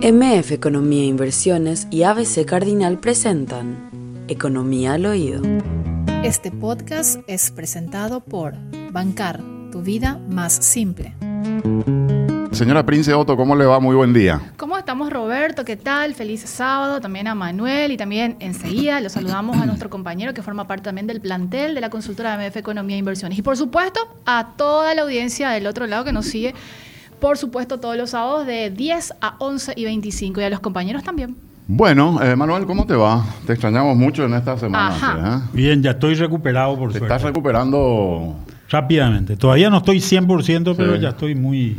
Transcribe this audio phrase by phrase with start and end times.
[0.00, 5.42] MF Economía e Inversiones y ABC Cardinal presentan Economía al Oído.
[6.22, 8.54] Este podcast es presentado por
[8.92, 9.40] Bancar,
[9.72, 11.16] tu vida más simple.
[12.52, 13.80] Señora Prince Otto, ¿cómo le va?
[13.80, 14.52] Muy buen día.
[14.56, 15.64] ¿Cómo estamos, Roberto?
[15.64, 16.14] ¿Qué tal?
[16.14, 17.00] Feliz sábado.
[17.00, 21.08] También a Manuel y también enseguida lo saludamos a nuestro compañero que forma parte también
[21.08, 23.36] del plantel de la consultora MF Economía e Inversiones.
[23.36, 26.54] Y por supuesto, a toda la audiencia del otro lado que nos sigue
[27.20, 31.02] por supuesto, todos los sábados de 10 a 11 y 25 y a los compañeros
[31.02, 31.36] también.
[31.66, 33.24] Bueno, eh, Manuel, ¿cómo te va?
[33.46, 34.88] Te extrañamos mucho en esta semana.
[34.88, 35.36] Ajá.
[35.36, 35.48] ¿eh?
[35.52, 38.36] Bien, ya estoy recuperado por Te estás recuperando...
[38.70, 39.36] Rápidamente.
[39.36, 41.76] Todavía no estoy 100%, pero ya estoy muy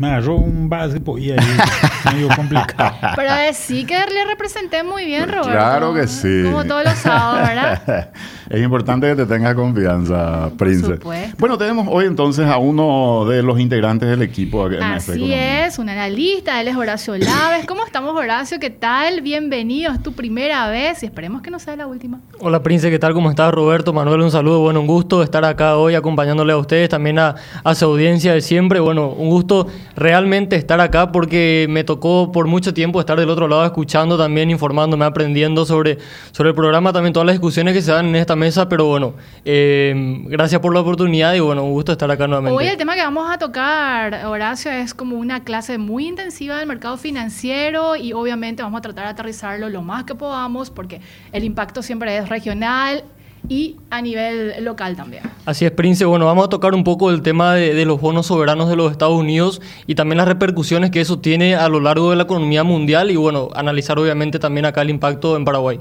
[0.00, 1.38] me agarró un básico y ahí
[2.14, 2.96] medio complicado.
[3.16, 5.50] Pero sí que le representé muy bien, Roberto.
[5.50, 6.42] Claro que sí.
[6.42, 8.10] Como todos los sábados, ¿verdad?
[8.50, 10.98] es importante que te tengas confianza, Prince.
[11.38, 14.68] Bueno, tenemos hoy entonces a uno de los integrantes del equipo.
[14.82, 17.64] Así es, un analista, él es Horacio Laves.
[17.66, 18.58] ¿Cómo estamos, Horacio?
[18.58, 19.20] ¿Qué tal?
[19.20, 22.18] Bienvenido, es tu primera vez y esperemos que no sea la última.
[22.40, 23.14] Hola, Prince, ¿qué tal?
[23.14, 23.92] ¿Cómo estás, Roberto?
[23.92, 27.74] Manuel, un saludo, bueno, un gusto estar acá hoy acompañándole a ustedes, también a, a
[27.76, 28.80] su audiencia de siempre.
[28.80, 33.46] Bueno, un gusto realmente estar acá porque me tocó por mucho tiempo estar del otro
[33.46, 35.98] lado escuchando también, informándome, aprendiendo sobre,
[36.32, 39.14] sobre el programa, también todas las discusiones que se dan en esta mesa, pero bueno,
[39.44, 39.94] eh,
[40.26, 42.56] gracias por la oportunidad y bueno, un gusto estar acá nuevamente.
[42.56, 46.66] Hoy el tema que vamos a tocar, Horacio, es como una clase muy intensiva del
[46.66, 51.44] mercado financiero y obviamente vamos a tratar de aterrizarlo lo más que podamos porque el
[51.44, 53.04] impacto siempre es regional,
[53.48, 55.24] y a nivel local también.
[55.44, 56.04] Así es, Prince.
[56.04, 59.18] Bueno, vamos a tocar un poco el tema de, los bonos soberanos de los Estados
[59.18, 63.10] Unidos y también las repercusiones que eso tiene a lo largo de la economía mundial
[63.10, 65.80] y bueno, analizar obviamente también acá el impacto en Paraguay.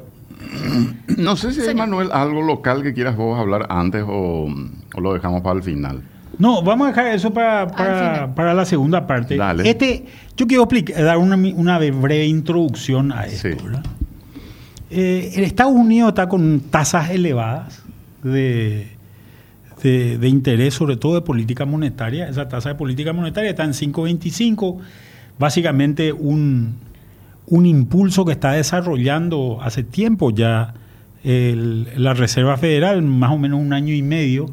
[1.17, 4.47] No sé si hay, Manuel, algo local que quieras vos hablar antes o,
[4.97, 6.02] lo dejamos para el final.
[6.38, 7.67] No, vamos a dejar eso para,
[8.33, 9.36] para, la segunda parte.
[9.36, 9.69] Dale.
[9.69, 10.06] Este,
[10.38, 13.50] yo quiero explicar, dar una, una breve introducción a esto.
[13.64, 13.83] ¿verdad?
[14.89, 17.84] Eh, el Estados Unidos está con tasas elevadas
[18.24, 18.88] de,
[19.84, 22.28] de, interés, sobre todo de política monetaria.
[22.28, 24.79] Esa tasa de política monetaria está en 5.25,
[25.38, 26.75] básicamente un,
[27.50, 30.74] un impulso que está desarrollando hace tiempo ya
[31.24, 34.46] la Reserva Federal, más o menos un año y medio,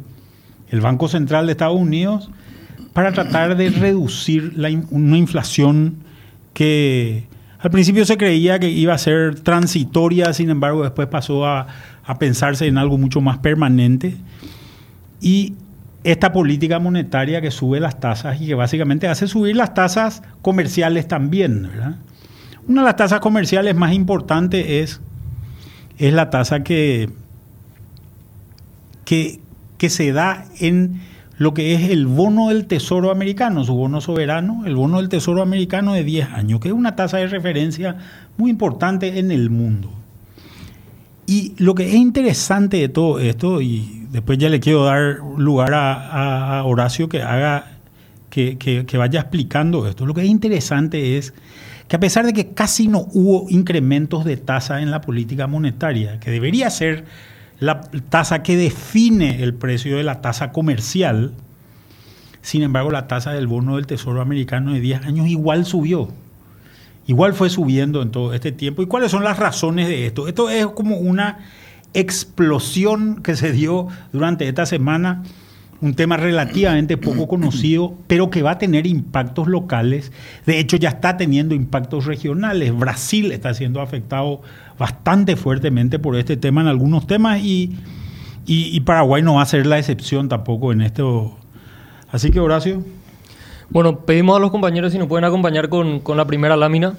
[0.69, 2.31] el Banco Central de Estados Unidos,
[2.93, 4.55] para tratar de reducir
[4.91, 5.97] una inflación
[6.55, 11.67] que al principio se creía que iba a ser transitoria, sin embargo después pasó a,
[12.19, 14.17] pensarse en algo mucho más permanente.
[15.21, 15.55] Y
[16.05, 21.09] esta política monetaria que sube las tasas y que básicamente hace subir las tasas comerciales
[21.09, 21.69] también.
[22.69, 25.01] Una de las tasas comerciales más importantes es,
[25.99, 27.11] es la tasa que,
[29.05, 29.41] que,
[29.89, 31.01] se da en
[31.39, 35.43] lo que es el bono del Tesoro americano, su bono soberano, el bono del Tesoro
[35.43, 37.99] americano de 10 años, que es una tasa de referencia
[38.37, 39.93] muy importante en el mundo.
[41.29, 45.73] Y lo que es interesante de todo esto, y después ya le quiero dar lugar
[45.73, 47.77] a, Horacio que haga,
[48.29, 51.33] que, que vaya explicando esto, lo que es interesante es
[51.89, 56.19] que a pesar de que casi no hubo incrementos de tasa en la política monetaria,
[56.19, 57.05] que debería ser
[57.61, 61.33] la tasa que define el precio de la tasa comercial.
[62.43, 66.09] Sin embargo, la tasa del bono del Tesoro americano de 10 años igual subió.
[67.07, 68.83] Igual fue subiendo en todo este tiempo.
[68.83, 70.27] ¿Y cuáles son las razones de esto?
[70.27, 71.39] Esto es como una
[71.95, 75.23] explosión que se dio durante esta semana
[75.81, 80.13] un tema relativamente poco conocido, pero que va a tener impactos locales.
[80.47, 82.77] De hecho, ya está teniendo impactos regionales.
[82.77, 84.43] Brasil está siendo afectado
[84.79, 87.77] bastante fuertemente por este tema en algunos temas y,
[88.47, 91.37] y, Paraguay no va a ser la excepción tampoco en esto.
[92.11, 92.85] Así que, Horacio.
[93.69, 96.95] Bueno, pedimos a los compañeros si nos pueden acompañar con, con la primera lámina.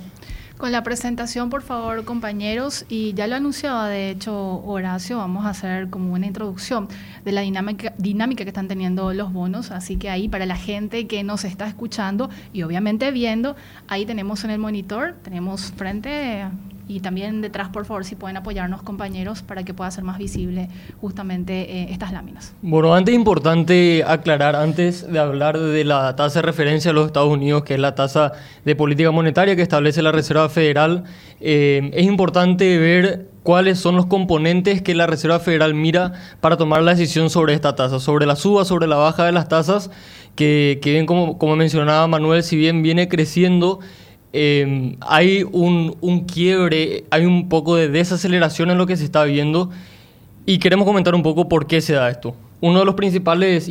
[0.57, 5.49] Con la presentación, por favor, compañeros, y ya lo anunciaba, de hecho, Horacio, vamos a
[5.49, 6.87] hacer como una introducción
[7.23, 11.05] de la dinámica, dinámica que están teniendo los bonos, así que ahí para la gente
[11.05, 13.55] que nos está escuchando y obviamente viendo,
[13.87, 16.47] ahí tenemos en el monitor, tenemos frente
[16.87, 20.69] y también detrás, por favor, si pueden apoyarnos, compañeros, para que pueda ser más visible
[21.01, 22.53] justamente eh, estas láminas.
[22.61, 27.31] Bueno, antes importante aclarar, antes de hablar de la tasa de referencia de los Estados
[27.31, 28.31] Unidos, que es la tasa
[28.63, 31.03] de política monetaria que establece la Reserva Federal,
[31.41, 36.81] eh, es importante ver cuáles son los componentes que la Reserva Federal mira para tomar
[36.83, 39.89] la decisión sobre esta tasa, sobre la suba, sobre la baja de las tasas,
[40.35, 43.79] que, que bien como, como mencionaba Manuel, si bien viene creciendo,
[44.33, 49.69] Em, hay un, quiebre, hay un poco de desaceleración en lo que se está viendo
[50.45, 52.35] y queremos comentar un poco por qué se da esto.
[52.59, 53.69] Uno de los principales,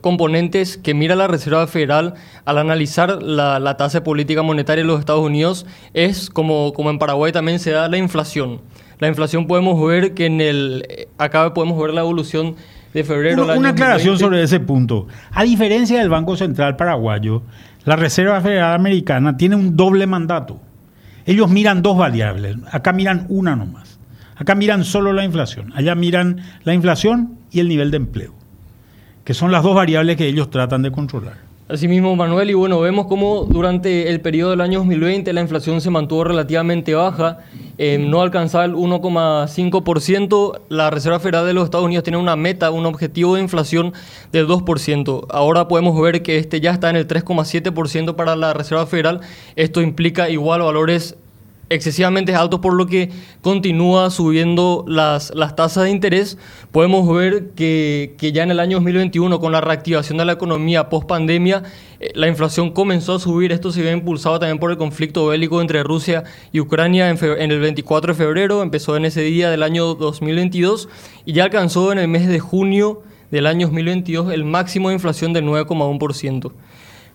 [0.00, 2.14] componentes que mira la Reserva Federal
[2.44, 6.98] al analizar la, tasa de política monetaria de los Estados Unidos es, como, como en
[6.98, 8.60] Paraguay también se da, la inflación.
[8.98, 11.08] La inflación podemos ver que en el...
[11.18, 12.56] Acá podemos ver la evolución
[12.92, 13.44] de febrero.
[13.44, 15.06] Una, una aclaración sobre ese punto.
[15.30, 17.42] A diferencia del Banco Central paraguayo,
[17.84, 20.60] la Reserva Federal Americana tiene un doble mandato.
[21.26, 23.98] Ellos miran dos variables, acá miran una nomás.
[24.36, 28.34] Acá miran solo la inflación, allá miran la inflación y el nivel de empleo,
[29.24, 31.47] que son las dos variables que ellos tratan de controlar.
[31.70, 35.90] Asimismo, Manuel, y bueno, vemos cómo durante el periodo del año 2020 la inflación se
[35.90, 37.40] mantuvo relativamente baja,
[37.76, 40.62] eh, no alcanzaba el 1,5%.
[40.70, 43.92] La Reserva Federal de los Estados Unidos tiene una meta, un objetivo de inflación
[44.32, 45.26] del 2%.
[45.28, 49.20] Ahora podemos ver que este ya está en el 3,7% para la Reserva Federal.
[49.54, 51.18] Esto implica igual valores
[51.70, 53.10] excesivamente altos, por lo que
[53.40, 56.38] continúa subiendo las, las tasas de interés.
[56.72, 60.88] Podemos ver que, que, ya en el año 2021, con la reactivación de la economía
[60.88, 61.62] post pandemia,
[62.00, 63.52] eh, la inflación comenzó a subir.
[63.52, 67.50] Esto se ve impulsado también por el conflicto bélico entre Rusia y Ucrania en, en
[67.50, 68.62] el 24 de febrero.
[68.62, 70.88] Empezó en ese día del año 2022
[71.24, 75.32] y ya alcanzó en el mes de junio del año 2022 el máximo de inflación
[75.32, 76.52] del 9,1%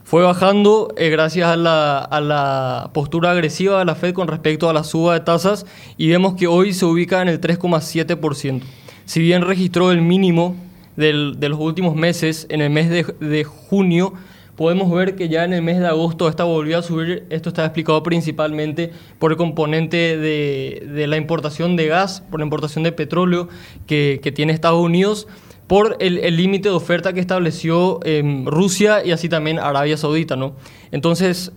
[0.03, 4.83] fue bajando eh, gracias a la, postura agresiva de la Fed con respecto a la
[4.83, 5.65] suba de tasas
[5.97, 8.61] y vemos que hoy se ubica en el 3,7%.
[9.05, 10.55] Si bien registró el mínimo
[10.95, 12.89] de los últimos meses en el mes
[13.19, 14.13] de, junio,
[14.55, 17.25] podemos ver que ya en el mes de agosto esta volvió a subir.
[17.29, 22.83] Esto está explicado principalmente por el componente de, la importación de gas, por la importación
[22.83, 23.50] de petróleo
[23.88, 25.27] que, que tiene Estados Unidos
[25.68, 30.54] por el límite de oferta que estableció em, Rusia y así también Arabia Saudita, ¿no?
[30.92, 31.51] Entonces,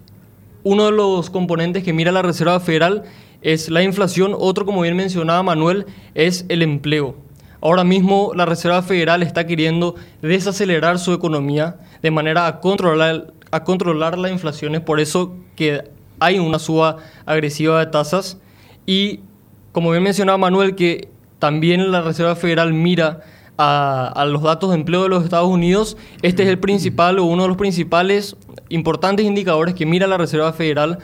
[0.63, 3.05] uno de los componentes que mira la Reserva Federal
[3.43, 7.17] es la inflación, otro, como bien mencionaba Manuel, es el empleo.
[7.61, 13.65] Ahora mismo la Reserva Federal está queriendo desacelerar su economía de manera a controlar, a
[13.65, 15.85] controlar la inflación, es por eso que
[16.19, 18.39] hay una suba agresiva de tasas
[18.87, 19.21] y,
[19.73, 21.09] como bien mencionaba Manuel, que
[21.39, 23.23] también la Reserva Federal mira
[23.59, 27.43] a, los datos de empleo de los Estados Unidos, este es el principal o uno
[27.43, 28.37] de los principales
[28.69, 30.99] importantes indicadores que mira la Reserva Federal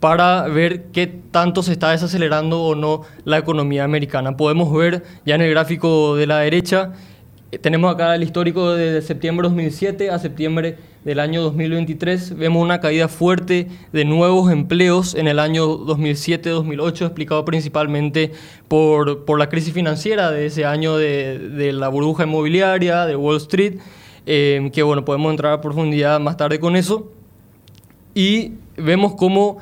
[0.00, 4.36] para ver qué tanto se está desacelerando o no la economía americana.
[4.36, 6.92] Podemos ver ya en el gráfico de la derecha
[7.62, 10.76] tenemos acá el histórico de septiembre 2007 a septiembre
[11.08, 12.36] del año 2023.
[12.36, 18.32] Vemos una caída fuerte de nuevos empleos en el año 2007-2008, explicado principalmente
[18.68, 23.38] por, por, la crisis financiera de ese año de, de la burbuja inmobiliaria, de Wall
[23.38, 23.78] Street,
[24.26, 27.10] eh, que bueno, podemos entrar a profundidad más tarde con eso.
[28.14, 29.56] Y vemos cómo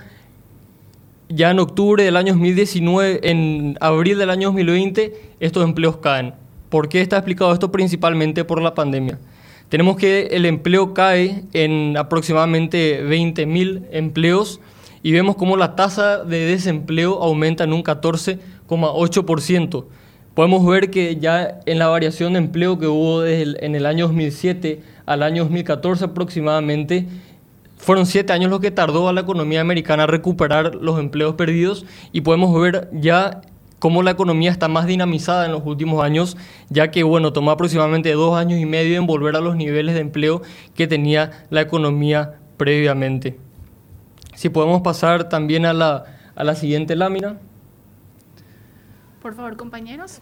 [1.29, 6.35] ya en octubre del año 2019, en abril del año 2020, estos empleos caen
[6.69, 7.71] ¿Por qué está explicado esto?
[7.71, 9.21] Principalmente por la pandemia.
[9.69, 14.61] Tenemos que el empleo cae en aproximadamente 20.000 empleos
[15.03, 19.85] y vemos cómo la tasa de desempleo aumenta en un 14,8%.
[20.35, 24.07] Podemos ver que ya en la variación de empleo que hubo desde en el año
[24.07, 27.07] 2007 al año 2014 aproximadamente,
[27.77, 32.21] fueron siete años lo que tardó a la economía americana recuperar los empleos perdidos y
[32.21, 33.41] podemos ver ya
[33.78, 36.37] cómo la economía está más dinamizada en los últimos años,
[36.69, 40.00] ya que bueno, tomó aproximadamente dos años y medio en volver a los niveles de
[40.00, 40.43] empleo
[40.75, 43.38] que tenía la economía previamente.
[44.34, 46.04] Si podemos pasar también a la,
[46.35, 47.38] a la siguiente lámina.
[49.23, 50.21] Por favor, compañeros.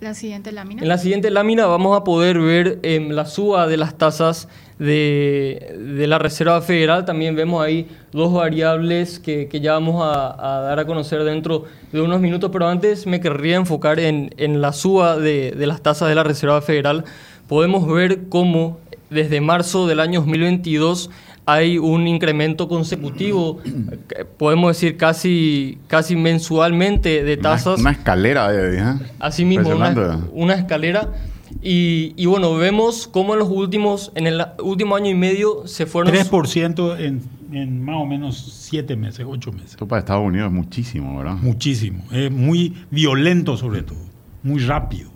[0.00, 0.82] La siguiente lámina.
[0.82, 4.48] En la siguiente lámina vamos a poder ver em, la suba de las tasas
[4.82, 7.04] de, de, la Reserva Federal.
[7.04, 11.64] También vemos ahí dos variables que, que ya vamos a, a, dar a conocer dentro
[11.92, 15.82] de unos minutos, pero antes me querría enfocar en, en la suba de, de las
[15.82, 17.04] tasas de la Reserva Federal.
[17.48, 18.78] Podemos ver cómo
[19.10, 21.10] desde marzo del año 2022
[21.44, 23.58] hay un incremento consecutivo,
[24.38, 27.80] podemos decir casi, casi mensualmente de tasas.
[27.80, 28.94] Una, escalera, ¿eh?
[29.18, 29.70] Así mismo,
[30.32, 31.08] una, escalera.
[31.60, 35.86] Y, y, bueno, vemos cómo en los últimos, en el último año y medio se
[35.86, 36.14] fueron...
[36.14, 39.70] 3% en, en más o menos 7 meses, 8 meses.
[39.72, 41.34] Esto para Estados Unidos es muchísimo, ¿verdad?
[41.34, 42.04] Muchísimo.
[42.10, 43.98] Es muy violento sobre todo,
[44.42, 45.10] muy rápido.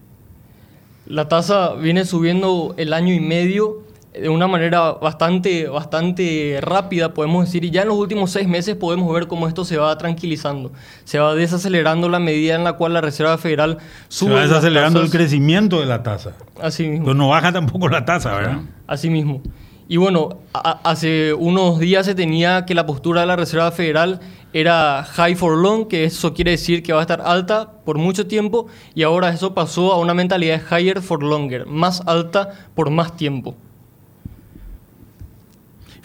[1.07, 3.86] La tasa viene subiendo el año y medio
[4.20, 8.76] de una manera bastante, bastante rápida, podemos decir, y ya en los últimos seis meses
[8.76, 10.73] podemos ver cómo esto se va tranquilizando,
[11.04, 14.30] se va desacelerando la medida en la cual la Reserva Federal sube.
[14.30, 16.32] Se va desacelerando el crecimiento de la tasa.
[16.61, 17.14] Así mismo.
[17.14, 18.61] No baja tampoco la tasa, ¿verdad?
[18.87, 19.42] Así mismo.
[19.88, 24.18] Y bueno, hace unos días se tenía que la postura de la Reserva Federal
[24.52, 28.26] era high for long, que eso quiere decir que va a estar alta por mucho
[28.26, 33.16] tiempo, y ahora eso pasó a una mentalidad higher for longer, más alta por más
[33.16, 33.54] tiempo.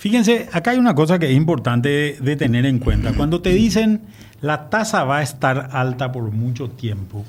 [0.02, 3.14] Fíjense, acá hay una cosa que es importante de tener en cuenta.
[3.14, 4.02] Cuando te dicen
[4.42, 7.24] la tasa va a estar alta por mucho tiempo,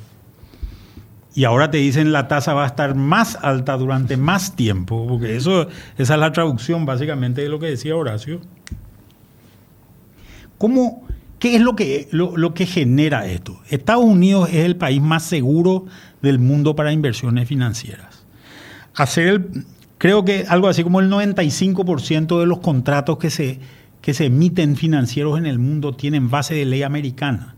[1.35, 5.37] y ahora te dicen la tasa va a estar más alta durante más tiempo, porque
[5.37, 8.41] eso, esa es la traducción básicamente de lo que decía Horacio.
[10.57, 11.07] ¿Cómo,
[11.39, 13.61] ¿Qué es lo que, lo, que genera esto?
[13.69, 15.85] Estados Unidos es el país más seguro
[16.23, 18.25] del mundo para inversiones financieras.
[18.95, 19.47] Hacer
[20.03, 23.61] creo que algo así como el 95% de los contratos que se,
[24.01, 27.55] que se emiten financieros en el mundo tienen base de ley americana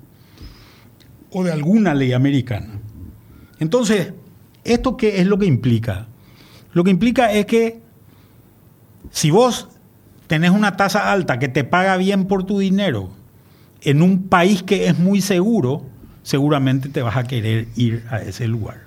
[1.31, 2.81] o de alguna ley americana.
[3.61, 4.13] Entonces,
[4.63, 6.07] ¿esto qué es lo que implica?
[6.75, 7.81] Lo que implica es que
[9.11, 9.69] si vos
[10.27, 13.09] tenés una tasa alta que te paga bien por tu dinero
[13.81, 15.87] en un país que es muy seguro,
[16.23, 18.83] seguramente te vas a querer ir a ese lugar.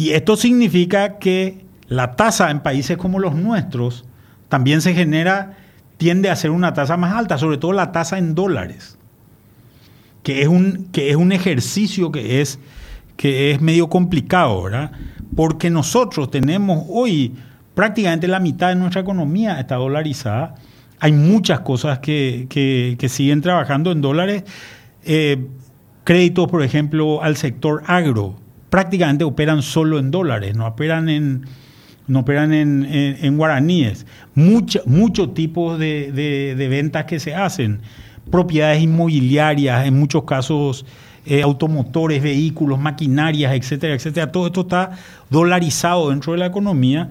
[0.00, 4.06] Y esto significa que la tasa en países como los nuestros
[4.48, 5.58] también se genera,
[5.98, 8.96] tiende a ser una tasa más alta, sobre todo la tasa en dólares
[10.22, 12.58] que es un, que es un ejercicio que es,
[13.16, 14.92] que es medio complicado, ¿verdad?
[15.36, 17.34] Porque nosotros tenemos hoy
[17.74, 20.54] prácticamente la mitad de nuestra economía está dolarizada.
[20.98, 24.44] Hay muchas cosas que, siguen trabajando en dólares.
[25.04, 25.46] Eh,
[26.04, 28.36] créditos, por ejemplo, al sector agro,
[28.70, 31.44] prácticamente operan solo en dólares, no operan en,
[32.06, 34.06] no operan en, guaraníes.
[34.34, 37.80] Muchos tipos de, de ventas que se hacen
[38.30, 40.86] propiedades inmobiliarias, en muchos casos
[41.26, 44.32] eh, automotores, vehículos, maquinarias, etcétera, etcétera.
[44.32, 44.92] Todo esto está
[45.28, 47.10] dolarizado dentro de la economía.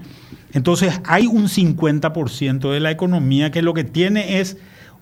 [0.52, 4.56] Entonces hay un 50% de la economía que lo que tiene es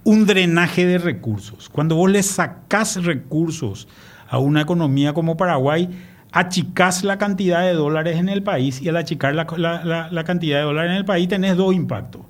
[0.04, 1.70] un drenaje de recursos.
[1.70, 3.88] Cuando vos le sacás recursos
[4.28, 5.88] a una economía como Paraguay,
[6.32, 10.64] achicás la cantidad de dólares en el país y al achicar la, la cantidad de
[10.64, 12.22] dólares en el país tenés dos impactos.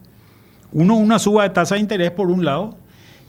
[0.72, 2.76] Uno, una suba de tasa de interés por un lado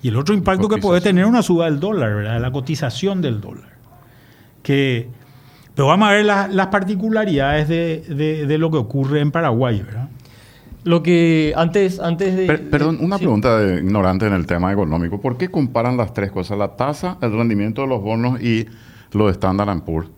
[0.02, 2.40] y el otro impacto que puede tener una suba del dólar, ¿verdad?
[2.40, 3.70] la cotización del dólar.
[4.64, 5.10] Que,
[5.76, 9.82] pero vamos a ver las particularidades de, lo que ocurre en Paraguay.
[9.82, 10.10] ¿verdad?
[10.84, 12.46] Lo que antes, antes de...
[12.58, 15.20] perdón, una pregunta de ignorante en el tema económico.
[15.20, 16.58] ¿Por qué comparan las tres cosas?
[16.58, 18.68] La tasa, el rendimiento de los bonos y
[19.12, 20.10] lo de Standard Poor's.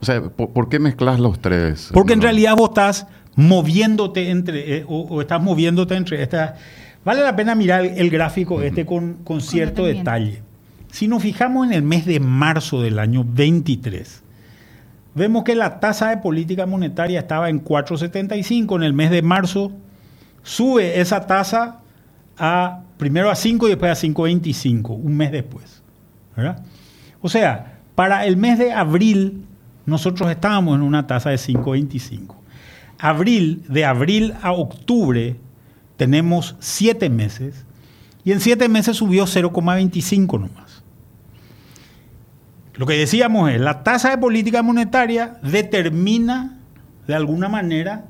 [0.00, 1.90] O sea, ¿por, qué mezclas los tres?
[1.92, 6.54] Porque en realidad vos estás moviéndote entre, eh, o, estás moviéndote entre estas
[7.04, 10.42] Vale la pena mirar el gráfico este con, cierto detalle.
[10.92, 14.22] Si nos fijamos en el mes de marzo del año 23,
[15.14, 18.76] vemos que la tasa de política monetaria estaba en 4,75.
[18.76, 19.72] En el mes de marzo
[20.42, 21.80] sube esa tasa
[22.36, 25.82] a primero a 5 y después a 5,25, un mes después.
[27.22, 29.46] O sea, para el mes de abril
[29.90, 32.34] nosotros estábamos en una tasa de 5,25.
[32.98, 35.36] Abril, de abril a octubre,
[35.96, 37.66] tenemos siete meses
[38.24, 40.82] y en siete meses subió 0,25 nomás.
[42.74, 46.58] Lo que decíamos es, la tasa de política monetaria determina
[47.06, 48.04] de alguna manera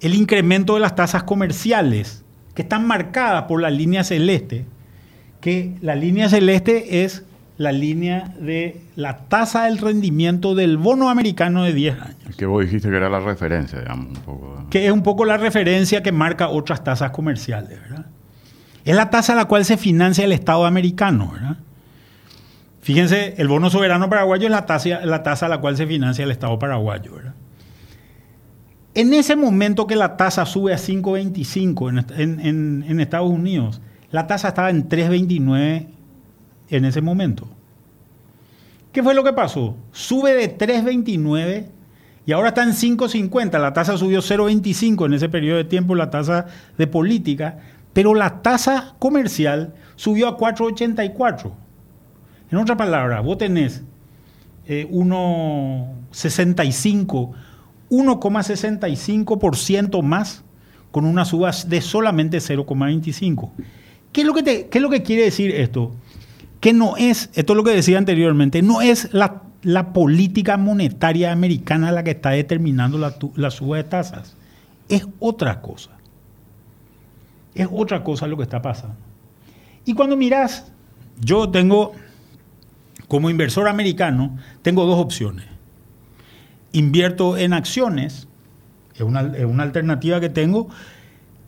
[0.00, 2.24] el incremento de las tasas comerciales
[2.54, 4.64] que están marcadas por la línea celeste,
[5.40, 7.24] que la línea celeste es
[7.58, 12.36] la línea de la tasa del rendimiento del bono americano de 10 años.
[12.36, 14.66] Que vos dijiste que era la referencia, digamos, un poco.
[14.70, 18.06] Que es un poco la referencia que marca otras tasas comerciales, ¿verdad?
[18.84, 21.56] Es la tasa a la cual se financia el Estado americano, ¿verdad?
[22.82, 26.24] Fíjense, el bono soberano paraguayo es la tasa, la tasa a la cual se financia
[26.24, 27.34] el Estado paraguayo, ¿verdad?
[28.94, 34.48] En ese momento que la tasa sube a 5.25 en, en Estados Unidos, la tasa
[34.48, 35.86] estaba en 3.29
[36.70, 37.48] en ese momento.
[38.92, 39.76] ¿Qué fue lo que pasó?
[39.92, 41.66] Sube de 3.29
[42.24, 43.60] y ahora está en 5.50.
[43.60, 46.46] La tasa subió 0.25 en ese periodo de tiempo, la tasa
[46.78, 47.58] de política,
[47.92, 51.52] pero la tasa comercial subió a 4.84.
[52.50, 53.82] En otra palabra, vos tenés
[54.66, 54.88] 1.65, eh,
[57.90, 60.44] 1,65% más
[60.90, 63.50] con una suba de solamente 0,25.
[64.12, 64.24] ¿Qué,
[64.70, 65.92] ¿Qué es lo que quiere decir esto?
[66.66, 69.44] Que no es, esto es lo que decía anteriormente, no es la,
[69.92, 74.36] política monetaria americana la que está determinando la, la suba de tasas,
[74.88, 75.92] es otra cosa.
[77.54, 78.96] Es otra cosa lo que está pasando.
[79.84, 80.72] Y cuando miras,
[81.20, 81.92] yo tengo,
[83.06, 85.46] como inversor americano, tengo dos opciones.
[86.72, 88.26] Invierto en acciones,
[88.96, 90.66] es una, es una alternativa que tengo,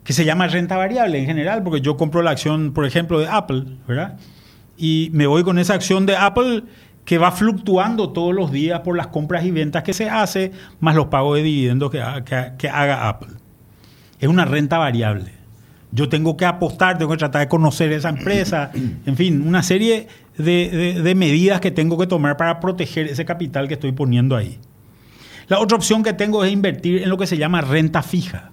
[0.05, 3.27] que se llama renta variable en general, porque yo compro la acción, por ejemplo, de
[3.27, 4.17] Apple, ¿verdad?
[4.79, 6.63] Y me voy con esa acción de Apple
[7.03, 10.95] que va fluctuando todos los días por las compras y ventas que se hace, más
[10.95, 11.99] los pagos de dividendos que,
[12.69, 13.33] haga Apple.
[14.19, 15.33] Es una renta variable.
[15.91, 18.71] yo tengo que apostar, tengo que tratar de conocer esa empresa,
[19.05, 20.07] en fin, una serie
[20.37, 24.59] de, de, medidas que tengo que tomar para proteger ese capital que estoy poniendo ahí.
[25.47, 28.51] La otra opción que tengo es invertir en lo que se llama renta fija.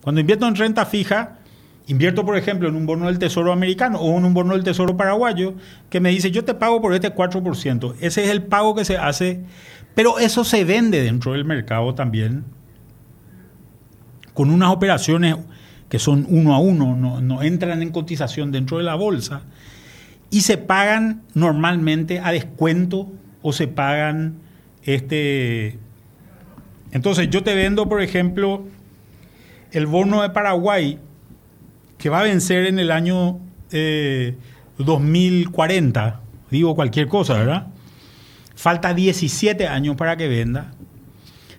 [0.00, 1.38] Cuando invierto en renta fija,
[1.86, 4.96] invierto, por ejemplo, en un bono del Tesoro americano o en un bono del Tesoro
[4.96, 5.54] paraguayo
[5.90, 7.94] que me dice, yo te pago por este 4%.
[8.00, 9.40] Ese es el pago que se hace,
[9.94, 12.44] pero eso se vende dentro del mercado también
[14.34, 15.36] con unas operaciones
[15.88, 19.42] que son uno a uno, no, entran en cotización dentro de la bolsa,
[20.30, 23.12] y se pagan normalmente a descuento
[23.42, 24.34] o se pagan
[24.82, 25.78] este...
[26.90, 28.64] Entonces yo te vendo, por ejemplo,
[29.70, 30.98] el bono de Paraguay,
[32.04, 33.38] que va a vencer en el año
[34.76, 36.12] 2040, eh,
[36.50, 37.68] digo cualquier cosa, ¿verdad?
[38.54, 40.74] Falta 17 años para que venda.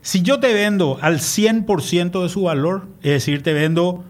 [0.04, 4.06] Si yo te vendo al 100% de su valor, es decir, te vendo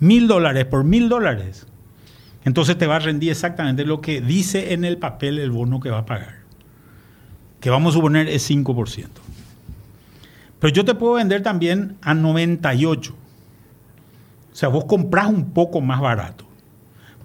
[0.00, 1.66] mil dólares por mil dólares,
[2.46, 5.90] entonces te va a rendir exactamente lo que dice en el papel el bono que
[5.90, 6.36] va a pagar,
[7.60, 9.06] que vamos a suponer es 5%.
[10.60, 13.14] Pero yo te puedo vender también a 98.
[14.58, 16.44] O sea, vos compras un poco más barato.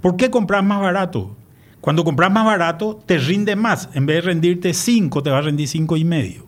[0.01, 1.35] ¿Por qué compras más barato?
[1.81, 3.89] Cuando compras más barato, te rinde más.
[3.95, 6.45] En vez de rendirte 5, te va a rendir 5 y medio.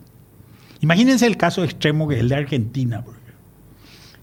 [0.82, 3.02] Imagínense el caso extremo que es el de Argentina.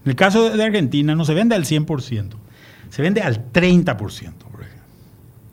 [0.06, 2.30] En el caso de Argentina no se vende al 100%,
[2.88, 3.94] se vende al 30%.
[3.94, 4.86] Por ejemplo.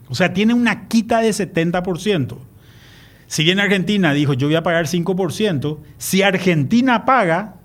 [0.08, 2.38] O sea, tiene una quita de 70%.
[3.26, 7.56] Si bien Argentina dijo, yo voy a pagar 5%, si Argentina paga,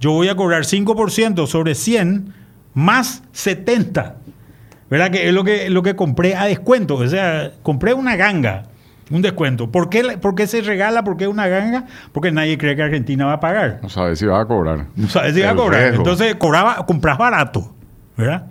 [0.00, 2.39] yo voy a cobrar 5% sobre 100
[2.74, 4.16] más 70.
[4.88, 5.10] ¿Verdad?
[5.10, 6.96] Que es lo que, lo que compré a descuento.
[6.96, 8.64] O sea, compré una ganga
[9.10, 9.70] un descuento.
[9.70, 11.04] ¿Por qué, se regala?
[11.04, 11.86] ¿Por qué una ganga?
[12.12, 13.80] Porque nadie cree que Argentina va a pagar.
[13.82, 14.86] No sabe si va a cobrar.
[14.94, 15.94] No sabe si va a cobrar.
[15.94, 17.74] Entonces cobraba, compras barato,
[18.16, 18.46] ¿verdad?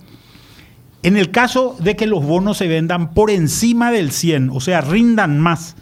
[1.01, 4.81] En el caso de que los bonos se vendan por encima del 100, o sea,
[4.81, 5.77] rindan más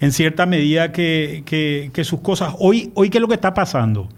[0.00, 2.54] en cierta medida que, sus cosas.
[2.58, 4.08] Hoy, hoy, ¿qué es lo que está pasando?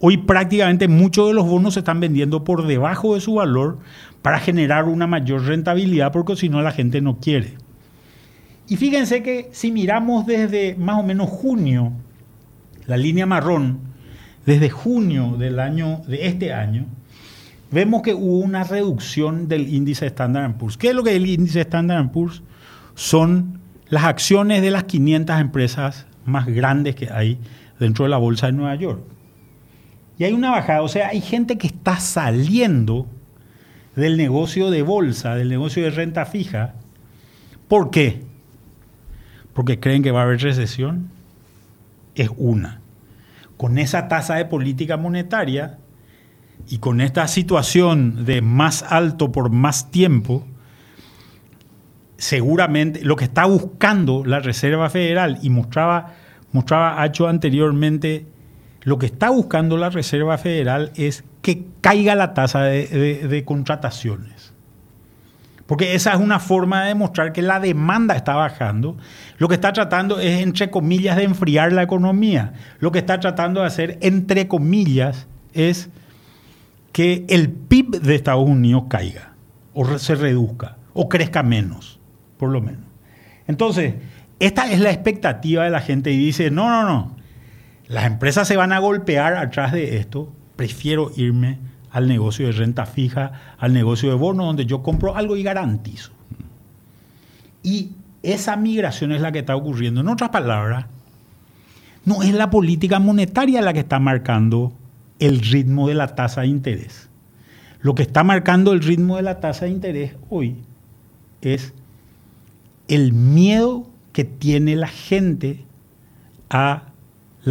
[0.00, 3.78] Hoy prácticamente muchos de los bonos se están vendiendo por debajo de su valor
[4.22, 7.54] para generar una mayor rentabilidad, porque si no la gente no quiere.
[8.68, 11.92] Y fíjense que si miramos desde más o menos junio,
[12.86, 13.78] la línea marrón,
[14.44, 16.86] desde junio del año, de este año,
[17.70, 20.76] vemos que hubo una reducción del índice Standard Poor's.
[20.76, 22.42] ¿Qué es lo que es el índice Standard Poor's?
[22.94, 27.38] Son las acciones de las 500 empresas más grandes que hay
[27.78, 29.15] dentro de la bolsa de Nueva York.
[30.18, 33.06] Y hay una bajada, o sea, hay gente que está saliendo
[33.94, 36.74] del negocio de bolsa, del negocio de renta fija.
[37.68, 38.26] ¿Por qué?
[39.56, 41.08] porque creen que va a haber recesión,
[42.14, 42.82] es una.
[43.56, 45.78] Con esa tasa de política monetaria
[46.68, 50.46] y con esta situación de más alto por más tiempo,
[52.18, 56.12] seguramente lo que está buscando la Reserva Federal, y mostraba,
[56.52, 58.26] mostraba Hacho anteriormente,
[58.86, 64.52] lo que está buscando la Reserva Federal es que caiga la tasa de, contrataciones.
[65.66, 68.96] Porque esa es una forma de demostrar que la demanda está bajando.
[69.38, 72.52] Lo que está tratando es, entre comillas, de enfriar la economía.
[72.78, 75.90] Lo que está tratando de hacer, entre comillas, es
[76.92, 79.32] que el PIB de Estados Unidos caiga,
[79.74, 81.98] o se reduzca, o crezca menos,
[82.38, 82.84] por lo menos.
[83.48, 83.94] Entonces,
[84.38, 87.15] esta es la expectativa de la gente y dice, no, no, no,
[87.88, 91.58] las empresas se van a golpear atrás de esto, prefiero irme
[91.90, 96.12] al negocio de renta fija, al negocio de bono, donde yo compro algo y garantizo.
[97.62, 100.00] Y esa migración es la que está ocurriendo.
[100.00, 100.86] En otras palabras,
[102.04, 104.72] no es la política monetaria la que está marcando
[105.18, 107.08] el ritmo de la tasa de interés.
[107.80, 110.56] Lo que está marcando el ritmo de la tasa de interés hoy
[111.40, 111.72] es
[112.88, 115.64] el miedo que tiene la gente
[116.50, 116.85] a,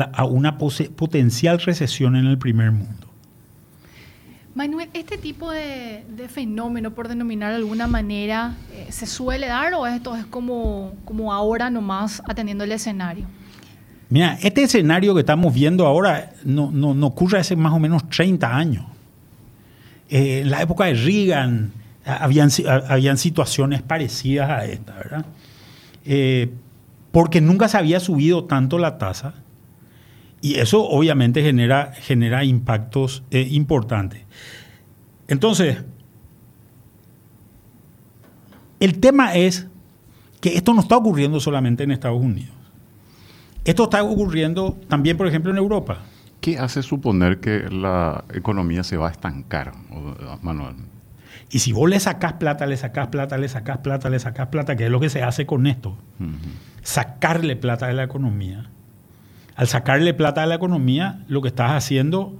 [0.01, 3.07] a una potencial recesión en el primer mundo.
[4.55, 9.85] Manuel, ¿este tipo de, fenómeno, por denominar de alguna manera, eh, se suele dar o
[9.85, 13.25] esto es como, como ahora nomás atendiendo el escenario?
[14.09, 18.55] Mira, este escenario que estamos viendo ahora no, no, ocurre hace más o menos 30
[18.55, 18.85] años.
[20.09, 21.73] Eh, en la época de Reagan
[22.05, 22.49] habían,
[22.87, 25.25] habían situaciones parecidas a esta, ¿verdad?
[26.05, 26.49] Eh,
[27.11, 29.33] porque nunca se había subido tanto la tasa
[30.45, 34.21] y eso obviamente genera, genera impactos eh, importantes.
[35.27, 35.83] Entonces,
[38.79, 39.65] el tema es
[40.41, 42.53] que esto no está ocurriendo solamente en Estados Unidos.
[43.63, 46.03] Esto está ocurriendo también, por ejemplo, en Europa.
[46.41, 49.71] ¿Qué hace suponer que la economía se va a estancar,
[50.43, 50.75] Manuel?
[51.49, 54.75] Y si vos le sacás plata, le sacás plata, le sacás plata, le sacás plata,
[54.75, 55.97] que es lo que se hace con esto,
[56.83, 58.69] sacarle plata de la economía.
[59.55, 62.33] Al sacarle plata de la economía, lo que estás haciendo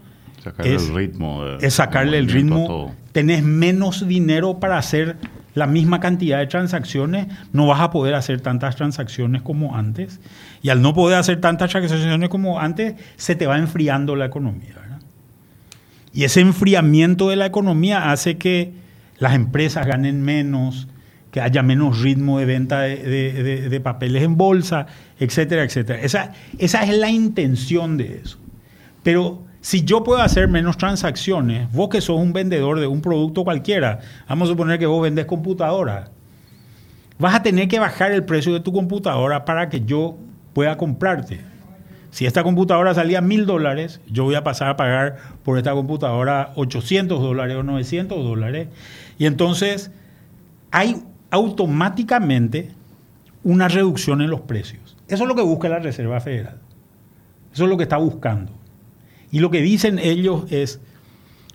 [0.44, 1.44] Sacarle es, el ritmo.
[1.46, 2.66] de- es sacarle el ritmo.
[2.66, 2.96] a.
[3.12, 5.16] Tenés menos dinero para hacer
[5.54, 10.20] la misma cantidad de transacciones, no vas a poder hacer tantas transacciones como antes.
[10.62, 14.74] Y al no poder hacer tantas transacciones como antes, se te va enfriando la economía.
[14.82, 15.00] ¿verdad?
[16.14, 18.74] Y ese enfriamiento de la economía hace que
[19.18, 20.90] las empresas ganen menos,
[21.36, 24.86] que haya menos ritmo de venta de, de- papeles en bolsa,
[25.20, 26.00] etcétera, etcétera.
[26.00, 28.38] Esa, esa es la intención de eso.
[29.04, 33.44] Pero si yo puedo hacer menos transacciones, vos que sos un vendedor de un producto
[33.44, 36.10] cualquiera, vamos a suponer que vos vendés computadora,
[37.20, 40.16] vas a tener que bajar el precio de tu computadora para que yo
[40.54, 41.42] pueda comprarte.
[42.12, 46.54] Si esta computadora salía mil dólares, yo voy a pasar a pagar por esta computadora
[46.56, 48.70] 800 dólares o 900 dólares.
[49.18, 49.92] Y entonces
[50.72, 52.72] hay automáticamente
[53.44, 54.98] una reducción en los precios.
[55.08, 56.58] Eso es lo que busca la Reserva Federal.
[57.54, 58.52] Eso es lo que está buscando.
[59.32, 60.80] Y lo que dicen ellos es,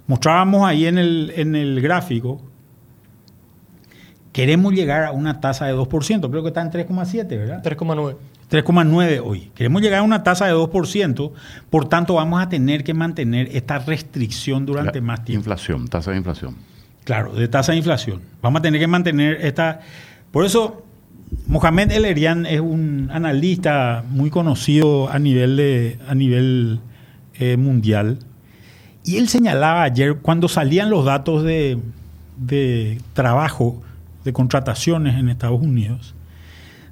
[0.07, 2.41] mostrábamos ahí en el, en el gráfico,
[4.33, 7.63] queremos llegar a una tasa de 2%, creo que está en 3,7, ¿verdad?
[7.63, 8.17] 3,9.
[8.51, 9.51] 3,9 hoy.
[9.55, 11.33] Queremos llegar a una tasa de 2%,
[11.71, 15.41] por tanto vamos a tener que mantener esta restricción durante La más tiempo.
[15.41, 16.57] Inflación, tasa de inflación.
[17.05, 18.23] Claro, de tasa de inflación.
[18.43, 19.81] Vamos a tener que mantener esta...
[20.31, 20.85] Por eso,
[21.47, 26.81] Mohamed El Erian es un analista muy conocido a nivel, de, a nivel
[27.35, 28.19] eh, mundial.
[29.05, 31.79] Y él señalaba ayer, cuando salían los datos de,
[32.37, 33.83] de trabajo,
[34.25, 36.15] de contrataciones en Estados Unidos,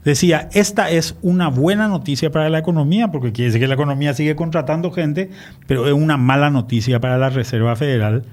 [0.05, 4.15] decía, esta es una buena noticia para la economía, porque quiere decir que la economía
[4.15, 5.31] sigue contratando gente,
[5.67, 8.25] pero es una mala noticia para la Reserva Federal,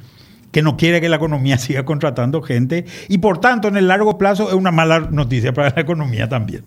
[0.56, 4.18] que no quiere que la economía siga contratando gente, y por tanto, en el largo
[4.18, 6.64] plazo, es una mala noticia para la economía también.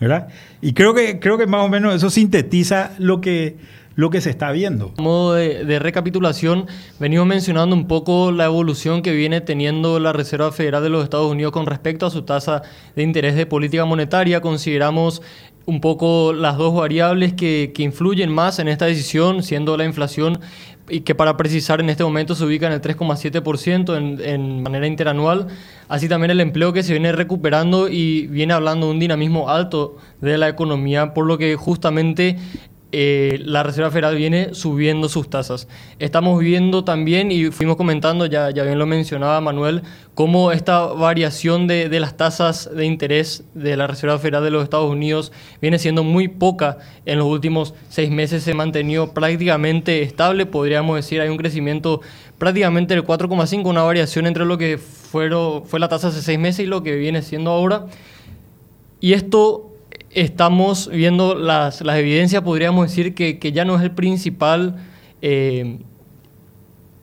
[0.00, 0.28] ¿verdad?
[0.62, 3.58] Y creo que, creo que más o menos eso sintetiza lo que,
[3.94, 4.94] lo que se está viendo.
[4.96, 6.66] A modo de, de recapitulación,
[6.98, 11.30] venimos mencionando un poco la evolución que viene teniendo la Reserva Federal de los Estados
[11.30, 12.62] Unidos con respecto a su tasa
[12.96, 14.40] de interés de política monetaria.
[14.40, 15.20] Consideramos
[15.66, 20.40] un poco las dos variables que, que influyen más en esta decisión, siendo la inflación
[20.90, 24.86] y que para precisar en este momento se ubica en el 3,7% en, en manera
[24.86, 25.46] interanual,
[25.88, 29.96] así también el empleo que se viene recuperando y viene hablando de un dinamismo alto
[30.20, 32.36] de la economía, por lo que justamente
[32.92, 35.68] eh, la Reserva Federal viene subiendo sus tasas.
[35.98, 39.82] Estamos viendo también, y fuimos comentando, ya, ya bien lo mencionaba Manuel,
[40.14, 44.64] cómo esta variación de, de las tasas de interés de la Reserva Federal de los
[44.64, 46.78] Estados Unidos viene siendo muy poca.
[47.06, 52.00] En los últimos seis meses se mantenido prácticamente estable, podríamos decir, hay un crecimiento
[52.38, 56.66] prácticamente del 4,5, una variación entre lo que fueron, fue la tasa hace seis meses
[56.66, 57.86] y lo que viene siendo ahora.
[59.00, 59.69] Y esto
[60.10, 64.76] estamos viendo las, las evidencias, podríamos decir que, que ya no es el principal
[65.22, 65.78] eh,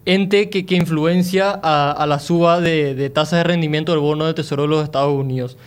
[0.06, 4.26] ente que, que influencia a, a la suba de, de tasas de rendimiento del bono
[4.26, 5.58] de Tesoro de los Estados Unidos,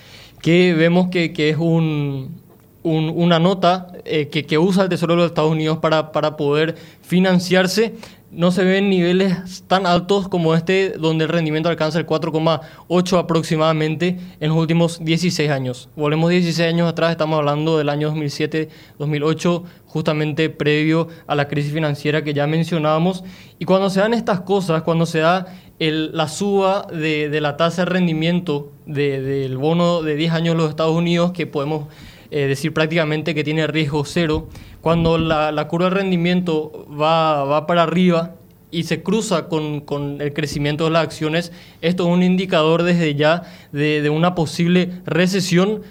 [0.40, 2.40] que vemos que, que es un,
[2.82, 6.76] un- una nota eh, que, usa el Tesoro de los Estados Unidos para, para poder
[7.02, 7.94] financiarse.
[8.32, 14.18] No se ven niveles tan altos como este, donde el rendimiento alcanza el 4,8 aproximadamente
[14.38, 15.88] en los últimos 16 años.
[15.96, 22.22] Volvemos 16 años atrás, estamos hablando del año 2007-2008, justamente previo a la crisis financiera
[22.22, 23.24] que ya mencionábamos.
[23.58, 25.46] Y cuando se dan estas cosas, cuando se da
[25.80, 30.62] el- la suba de, la tasa de rendimiento de- del bono de 10 años de
[30.62, 31.86] los Estados Unidos, que podemos
[32.30, 34.48] eh, decir prácticamente que tiene riesgo cero,
[34.80, 38.34] cuando la, curva de rendimiento va, va para arriba
[38.70, 43.14] y se cruza con, con el crecimiento de las acciones, esto es un indicador desde
[43.14, 45.82] ya de, de una posible recesión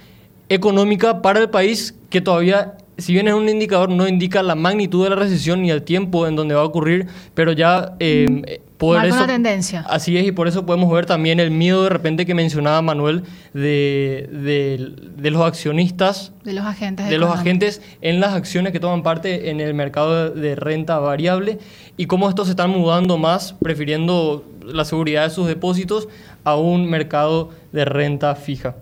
[0.48, 5.04] económica para el país que todavía, si bien es un indicador, no indica la magnitud
[5.04, 8.96] de la recesión ni el tiempo en donde va a ocurrir, pero ya eh, por
[8.96, 9.18] Marca eso...
[9.18, 9.86] una tendencia.
[9.88, 13.24] Así es, y por eso podemos ver también el miedo de repente que mencionaba Manuel
[13.54, 17.08] de, de- de los accionistas, De los agentes.
[17.10, 20.98] de los agentes en las acciones que toman parte en el mercado de, de renta
[20.98, 21.60] variable
[21.98, 26.08] y cómo estos se están mudando más, prefiriendo la seguridad de sus depósitos
[26.44, 28.76] a un mercado de renta fija.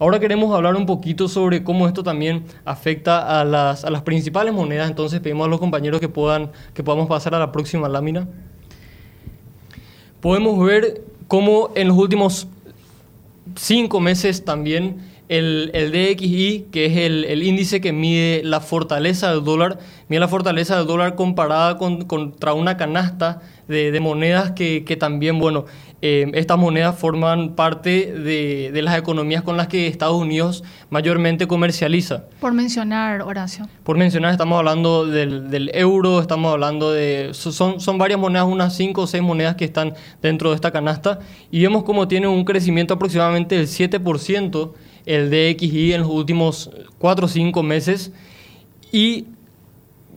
[0.00, 4.52] Ahora queremos hablar un poquito sobre cómo esto también afecta a las, a las principales
[4.52, 8.26] monedas, entonces pedimos a los compañeros que, puedan, que podamos pasar a la próxima lámina
[10.24, 12.48] podemos ver cómo en los últimos
[13.56, 19.30] cinco meses también el, el DXY, que es el, el índice que mide la fortaleza
[19.30, 24.52] del dólar, mide la fortaleza del dólar comparada con, contra una canasta de, de monedas
[24.52, 25.66] que, que también, bueno,
[26.06, 31.46] eh, estas monedas forman parte de, de, las economías con las que Estados Unidos mayormente
[31.46, 32.24] comercializa.
[32.40, 33.66] Por mencionar, Horacio.
[33.84, 37.30] Por mencionar, estamos hablando del, del euro, estamos hablando de...
[37.32, 41.20] Son, son varias monedas, unas 5 o 6 monedas que están dentro de esta canasta
[41.50, 44.72] y vemos cómo tiene un crecimiento aproximadamente del 7%
[45.06, 48.12] el DXI en los últimos 4 o 5 meses
[48.92, 49.24] y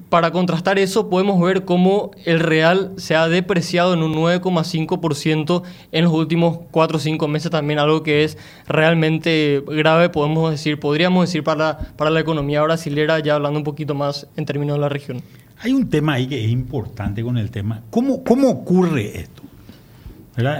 [0.10, 6.04] para contrastar eso, podemos ver cómo el real se ha depreciado en un 9,5% en
[6.04, 11.28] los últimos 4 o 5 meses, también algo que es realmente grave, podemos decir, podríamos
[11.28, 14.90] decir para, para la economía brasilera, ya hablando un poquito más en términos de la
[14.90, 15.22] región.
[15.60, 17.82] Hay un tema ahí que es importante con el tema.
[17.90, 19.42] ¿Cómo, cómo ocurre esto?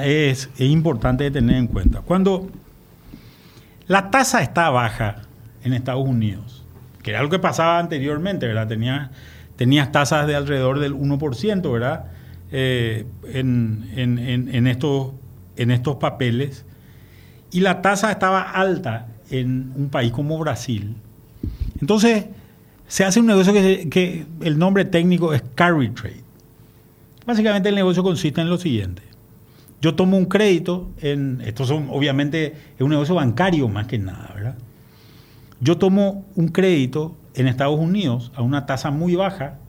[0.04, 2.02] Es, es importante tener en cuenta.
[2.02, 2.50] Cuando
[3.88, 5.22] la tasa está baja
[5.64, 6.64] en Estados Unidos,
[7.04, 8.68] que era lo que pasaba anteriormente, ¿verdad?
[8.68, 9.12] Tenía
[9.58, 12.06] tenías tasas de alrededor del 1%, ¿verdad?
[12.52, 15.12] Eh, en, estos,
[15.58, 16.64] en estos papeles.
[17.52, 20.96] Y la tasa estaba alta en un país como Brasil.
[21.82, 22.26] Entonces,
[22.88, 26.24] se hace un negocio que, el nombre técnico es carry trade.
[27.26, 29.02] Básicamente el negocio consiste en lo siguiente.
[29.82, 34.32] Yo tomo un crédito en, esto son, obviamente es un negocio bancario más que nada,
[34.34, 34.58] ¿verdad?
[35.60, 39.60] Yo tomo un crédito en Estados Unidos a una tasa muy baja,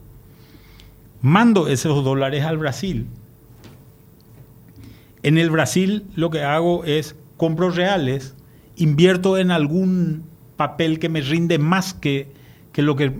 [1.20, 3.06] mando esos dólares al Brasil.
[5.22, 8.34] En el Brasil lo que hago es compro reales,
[8.76, 10.24] invierto en algún
[10.56, 12.32] papel que me rinde más que,
[12.74, 13.10] lo, que,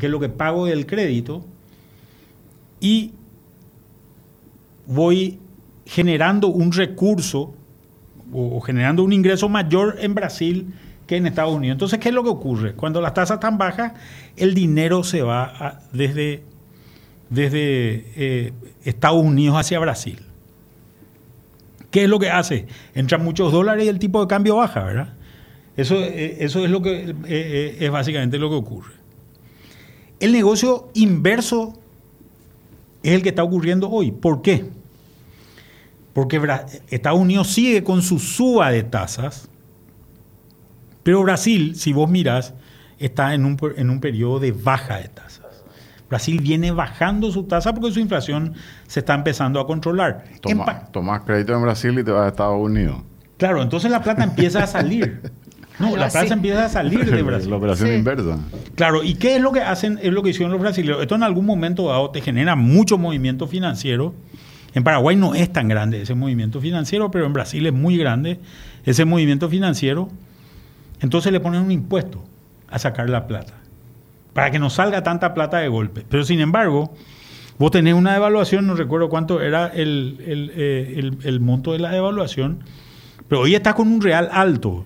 [0.00, 1.44] lo que pago del crédito
[2.80, 3.12] y
[4.86, 5.38] voy
[5.84, 7.54] generando un recurso
[8.32, 10.72] o generando un ingreso mayor en Brasil
[11.08, 11.74] que en Estados Unidos.
[11.74, 12.74] Entonces, ¿qué es lo que ocurre?
[12.74, 13.94] Cuando las tasas están bajas,
[14.36, 16.42] el dinero se va desde,
[17.30, 18.52] desde eh,
[18.84, 20.20] Estados Unidos hacia Brasil.
[21.90, 22.66] ¿Qué es lo que hace?
[22.94, 25.14] Entran muchos dólares y el tipo de cambio baja, ¿verdad?
[25.78, 28.92] Eso, eh, eso es lo que eh, es básicamente lo que ocurre.
[30.20, 31.80] El negocio inverso
[33.02, 34.12] es el que está ocurriendo hoy.
[34.12, 34.66] ¿Por qué?
[36.12, 36.38] Porque
[36.90, 39.48] Estados Unidos sigue con su suba de tasas
[41.08, 42.52] pero Brasil, si vos mirás,
[42.98, 45.64] está en un, en un periodo de baja de tasas.
[46.06, 48.52] Brasil viene bajando su tasa porque su inflación
[48.86, 50.24] se está empezando a controlar.
[50.92, 52.98] Toma, crédito en Brasil y te vas a Estados Unidos.
[53.38, 55.22] Claro, entonces la plata empieza a salir.
[55.78, 57.48] No, la plata empieza a salir de Brasil.
[57.48, 58.36] La operación inversa.
[58.74, 59.98] Claro, ¿y qué es lo que hacen?
[60.02, 61.00] Es lo que hicieron los brasileños.
[61.00, 64.12] Esto en algún momento dado te genera mucho movimiento financiero.
[64.74, 68.40] En Paraguay no es tan grande ese movimiento financiero, pero en Brasil es muy grande
[68.84, 70.10] ese movimiento financiero.
[71.00, 72.22] Entonces le ponen un impuesto
[72.68, 73.54] a sacar la plata,
[74.32, 76.04] para que no salga tanta plata de golpe.
[76.08, 76.92] Pero sin embargo,
[77.58, 82.60] vos tenés una devaluación, no recuerdo cuánto era el, eh, monto de la devaluación,
[83.28, 84.84] pero hoy está con un real alto,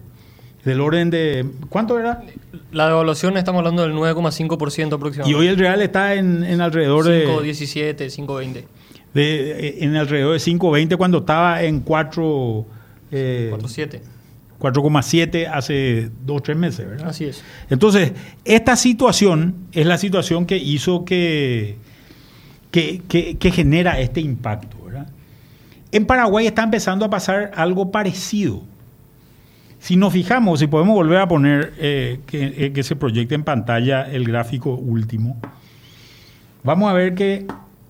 [0.64, 1.44] del orden de...
[1.68, 2.22] ¿Cuánto era?
[2.70, 5.30] La devaluación estamos hablando del 9,5% aproximadamente.
[5.30, 7.26] Y hoy el real está en, alrededor de...
[7.26, 7.96] 5,17,
[8.26, 8.64] 5,20.
[9.12, 12.66] De, en alrededor de 5,20 cuando estaba en 4...
[13.10, 14.00] Eh, 4,7.
[14.62, 17.08] 4,7 hace dos o tres meses, ¿verdad?
[17.08, 17.42] Así es.
[17.68, 18.12] Entonces,
[18.44, 21.78] esta situación es la situación que hizo que,
[22.70, 25.08] que, genera este impacto, ¿verdad?
[25.90, 28.62] En Paraguay está empezando a pasar algo parecido.
[29.80, 33.42] Si nos fijamos, si podemos volver a poner eh, que, eh, que, se proyecte en
[33.42, 35.40] pantalla el gráfico último,
[36.62, 37.46] vamos a ver que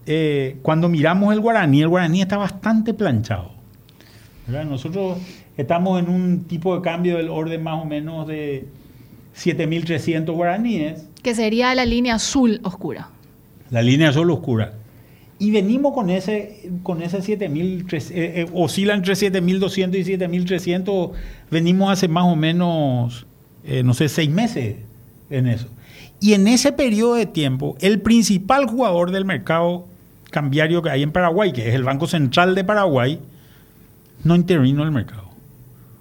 [0.07, 3.53] eh, cuando miramos el guaraní, el guaraní está bastante planchado.
[4.47, 4.65] ¿verdad?
[4.65, 5.19] Nosotros
[5.57, 8.67] Estamos en un tipo de cambio del orden más o menos de
[9.37, 11.07] 7.300 guaraníes.
[11.23, 13.11] Que sería la línea azul oscura.
[13.71, 14.75] La línea azul oscura.
[15.39, 21.11] Y venimos con ese, con ese 7.000, eh, eh, oscila entre 7.200 y 7.300,
[21.51, 23.27] venimos hace más o menos,
[23.65, 24.77] eh, no sé, seis meses
[25.31, 25.67] en eso.
[26.21, 29.87] Y en ese periodo de tiempo, el principal jugador del mercado
[30.31, 33.19] cambiario que hay en Paraguay, que es el Banco Central de Paraguay,
[34.23, 35.22] no intervino en el mercado.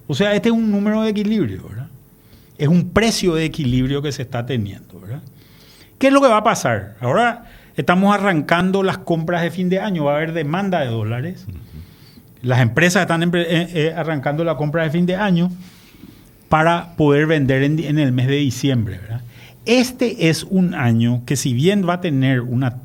[0.06, 1.88] O sea, este es un número de equilibrio, ¿verdad?
[2.58, 5.22] Es un precio de equilibrio que se está teniendo, ¿verdad?
[5.98, 6.96] ¿Qué es lo que va a pasar?
[7.00, 7.44] Ahora
[7.76, 11.46] estamos arrancando las compras de fin de año, va a haber demanda de dólares.
[12.42, 15.50] Las empresas están eh, eh, arrancando la compra de fin de año
[16.48, 19.22] para poder vender en, el mes de diciembre, ¿verdad?
[19.64, 22.78] Este es un año que si bien va a tener una,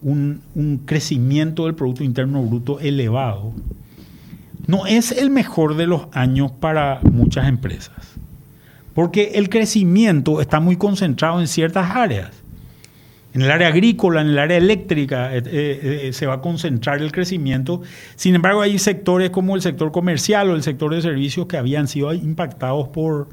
[0.00, 3.52] un, un crecimiento del Producto Interno Bruto elevado,
[4.66, 7.96] no es el mejor de los años para muchas empresas,
[8.94, 12.30] porque el crecimiento está muy concentrado en ciertas áreas.
[13.34, 17.12] En el área agrícola, en el área eléctrica, eh, eh, se va a concentrar el
[17.12, 17.80] crecimiento.
[18.14, 21.88] Sin embargo, hay sectores como el sector comercial o el sector de servicios que habían
[21.88, 23.30] sido impactados por,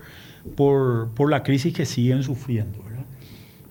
[0.56, 2.80] por, la crisis que siguen sufriendo.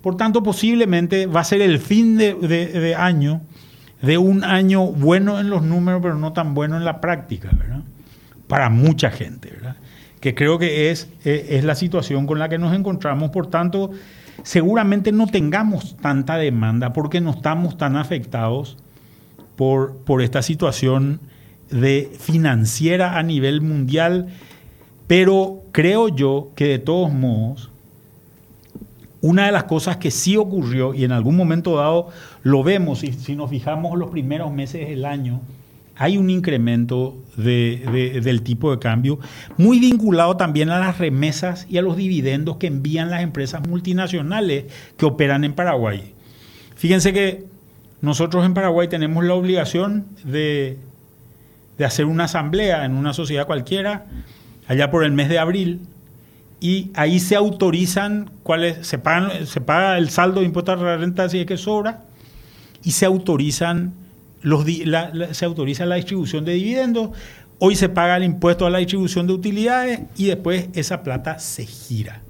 [0.01, 3.41] Por tanto, posiblemente va a ser el fin de, año
[4.01, 7.49] de un año bueno en los números, pero no tan bueno en la práctica,
[8.47, 9.53] Para mucha gente,
[10.19, 13.29] Que creo que es, eh, es la situación con la que nos encontramos.
[13.31, 13.91] Por tanto,
[14.43, 18.77] seguramente no tengamos tanta demanda porque no estamos tan afectados
[19.55, 21.19] por, por esta situación
[21.69, 24.27] de financiera a nivel mundial,
[25.07, 27.69] pero creo yo que de todos modos,
[29.21, 32.09] una de las cosas que sí ocurrió y en algún momento dado
[32.43, 35.41] lo vemos, y si nos fijamos los primeros meses del año,
[35.99, 39.19] hay un incremento del tipo de cambio,
[39.57, 44.65] muy vinculado también a las remesas y a los dividendos que envían las empresas multinacionales
[44.95, 46.13] que operan en Paraguay.
[46.75, 47.43] Fíjense que
[47.99, 50.77] nosotros en Paraguay tenemos la obligación de,
[51.83, 54.05] hacer una asamblea en una sociedad cualquiera,
[54.69, 55.81] allá por el mes de abril,
[56.59, 58.99] y ahí se autorizan cuáles, se,
[59.45, 62.03] se paga el saldo de impuestos a la renta si es que sobra,
[62.83, 63.93] y se autorizan
[65.31, 67.09] se autoriza la distribución de dividendos,
[67.59, 71.65] hoy se paga el impuesto a la distribución de utilidades y después esa plata se
[71.65, 72.21] gira.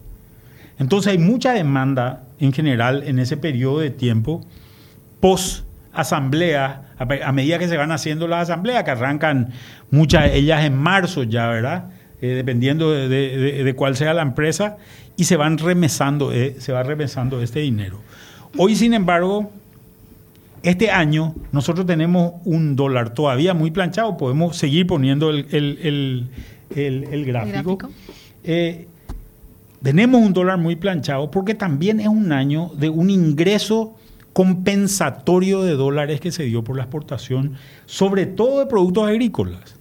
[0.79, 4.41] Entonces hay mucha demanda en general en ese periodo de tiempo
[5.19, 9.51] post asamblea, a medida que se van haciendo las asambleas, que arrancan
[9.91, 11.89] muchas de ellas en marzo ya, ¿verdad?
[12.21, 14.77] Eh, dependiendo de, cuál sea la empresa,
[15.15, 18.01] y se van remesando, eh, se va remesando este dinero.
[18.57, 19.51] Hoy, sin embargo,
[20.61, 26.27] este año nosotros tenemos un dólar todavía muy planchado, podemos seguir poniendo el,
[27.25, 27.77] gráfico.
[28.43, 28.87] Eh,
[29.81, 33.95] tenemos un dólar muy planchado porque también es un año de un ingreso
[34.33, 37.53] compensatorio de dólares que se dio por la exportación,
[37.85, 39.78] sobre todo de productos agrícolas.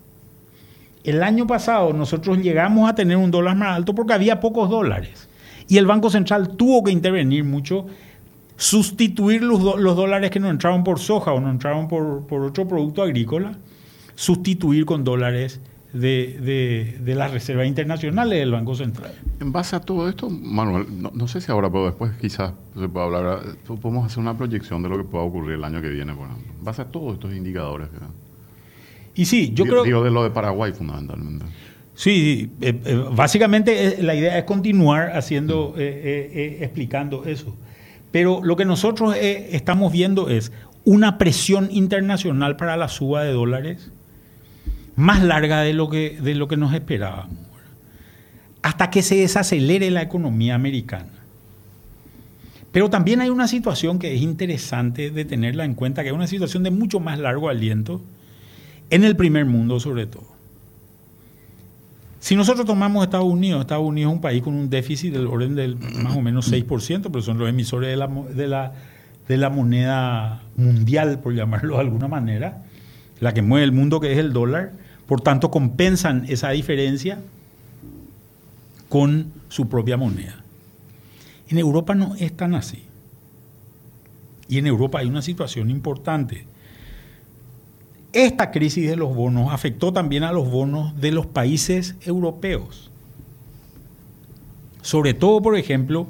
[1.05, 5.29] El año pasado nosotros llegamos a tener un dólar más alto porque había pocos dólares
[5.69, 7.87] y el Banco Central tuvo que intervenir mucho
[8.57, 13.53] sustituir los, dólares que no entraban por soja o no entraban por, otro producto agrícola,
[14.17, 15.61] sustituir con dólares
[15.93, 19.13] de, de, las reservas internacionales del Banco Central.
[19.41, 23.07] En base a todo esto, Manuel, no, sé si ahora, pero después quizás se pueda
[23.07, 23.41] hablar,
[23.81, 26.83] podemos hacer una proyección de lo que pueda ocurrir el año que viene, en base
[26.83, 27.89] a todos estos indicadores.
[29.19, 29.83] Y sí, yo creo...
[29.83, 31.45] Digo de lo de Paraguay fundamentalmente.
[31.97, 35.81] Sí, eh, eh, básicamente eh, la idea es continuar haciendo, mm.
[36.63, 37.57] explicando eso.
[38.13, 40.53] Pero lo que nosotros estamos viendo es
[40.85, 43.91] una presión internacional para la suba de dólares
[44.95, 47.37] más larga de lo que, de lo que nos esperábamos,
[48.63, 51.25] hasta que se desacelere la economía americana.
[52.71, 56.29] Pero también hay una situación que es interesante de tenerla en cuenta, que es una
[56.29, 58.01] situación de mucho más largo aliento,
[58.91, 60.39] en el primer mundo sobre todo.
[62.21, 65.55] Si nosotros tomamos Estados Unidos, Estados Unidos es un país con un déficit del orden
[65.55, 68.73] del más o menos 6%, pero son los emisores de la, de la,
[69.29, 72.65] de la moneda mundial, por llamarlo de alguna manera,
[73.21, 74.73] la que mueve el mundo, que es el dólar.
[75.07, 77.21] Por tanto, compensan esa diferencia
[78.89, 80.43] con su propia moneda.
[81.49, 82.83] En Europa no es tan así.
[84.49, 86.47] Y en Europa hay una situación importante.
[88.13, 92.91] Esta crisis de los bonos afectó también a los bonos de los países europeos.
[94.81, 96.07] Sobre todo, por ejemplo,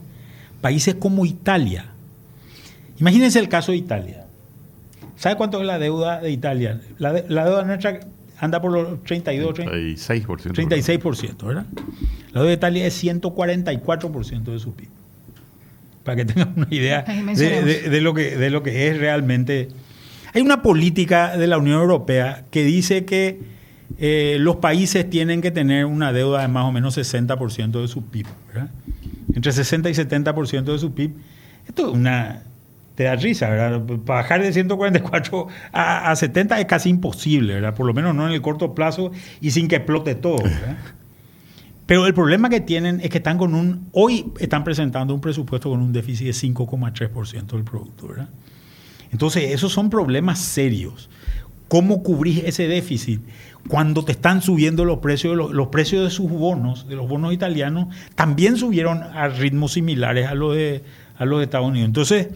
[0.61, 1.87] países como Italia.
[3.01, 4.27] Imagínense el caso de Italia.
[5.17, 6.81] ¿Sabe cuánto es la deuda de Italia?
[6.99, 8.01] La, deuda nuestra
[8.39, 10.53] anda por los 32, 36%.
[10.53, 11.67] 36%, ¿verdad?
[12.33, 14.89] La deuda de Italia es 144% de su PIB.
[16.05, 19.69] Para que tengan una idea de, lo que, de lo que es realmente
[20.35, 23.41] hay una política de la Unión Europea que dice que
[23.99, 28.05] eh, los países tienen que tener una deuda de más o menos 60% de su
[28.05, 28.27] PIB.
[29.35, 31.13] Entre 60 y 70% de su PIB.
[31.67, 32.43] Esto es una...
[32.95, 33.81] Te da risa, ¿verdad?
[34.05, 37.73] Bajar de 144 a, 70 es casi imposible, ¿verdad?
[37.73, 40.43] Por lo menos no en el corto plazo y sin que explote todo.
[41.87, 43.89] Pero el problema que tienen es que están con un...
[43.93, 48.29] Hoy están presentando un presupuesto con un déficit de 5,3% del producto, ¿verdad?
[49.13, 51.09] Entonces, esos son problemas serios.
[51.69, 53.21] ¿Cómo cubrir ese déficit?
[53.69, 57.89] Cuando te están subiendo los precios, los, precios de sus bonos, de los bonos italianos,
[58.15, 60.83] también subieron a ritmos similares a los de,
[61.19, 61.89] a los de Estados Unidos.
[61.89, 62.29] Entonces,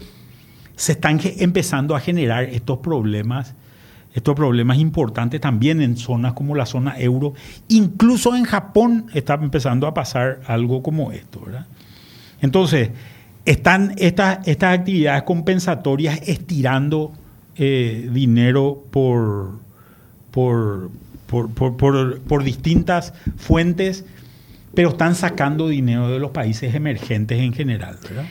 [0.75, 3.55] se están empezando a generar estos problemas,
[4.13, 7.33] estos problemas importantes también en zonas como la zona euro.
[7.69, 11.65] Incluso en Japón está empezando a pasar algo como esto, ¿verdad?
[12.41, 12.91] Entonces,
[13.45, 17.11] están estas, estas actividades compensatorias estirando
[17.55, 19.59] eh, dinero por,
[20.31, 20.89] por,
[21.27, 24.05] por, por- distintas fuentes,
[24.73, 28.25] pero están sacando dinero de los países emergentes en general, ¿verdad?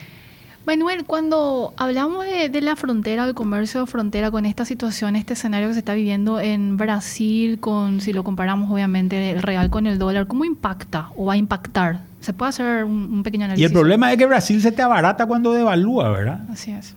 [0.65, 5.33] Manuel, cuando hablamos de, de la frontera, del comercio de frontera, con esta situación, este
[5.33, 9.87] escenario que se está viviendo en Brasil, con si lo comparamos obviamente el real con
[9.87, 12.01] el dólar, ¿cómo impacta o va a impactar?
[12.23, 13.61] ¿Se puede hacer un, un pequeño análisis?
[13.61, 16.45] Y el problema es que Brasil se te abarata cuando devalúa, ¿verdad?
[16.49, 16.95] Así es.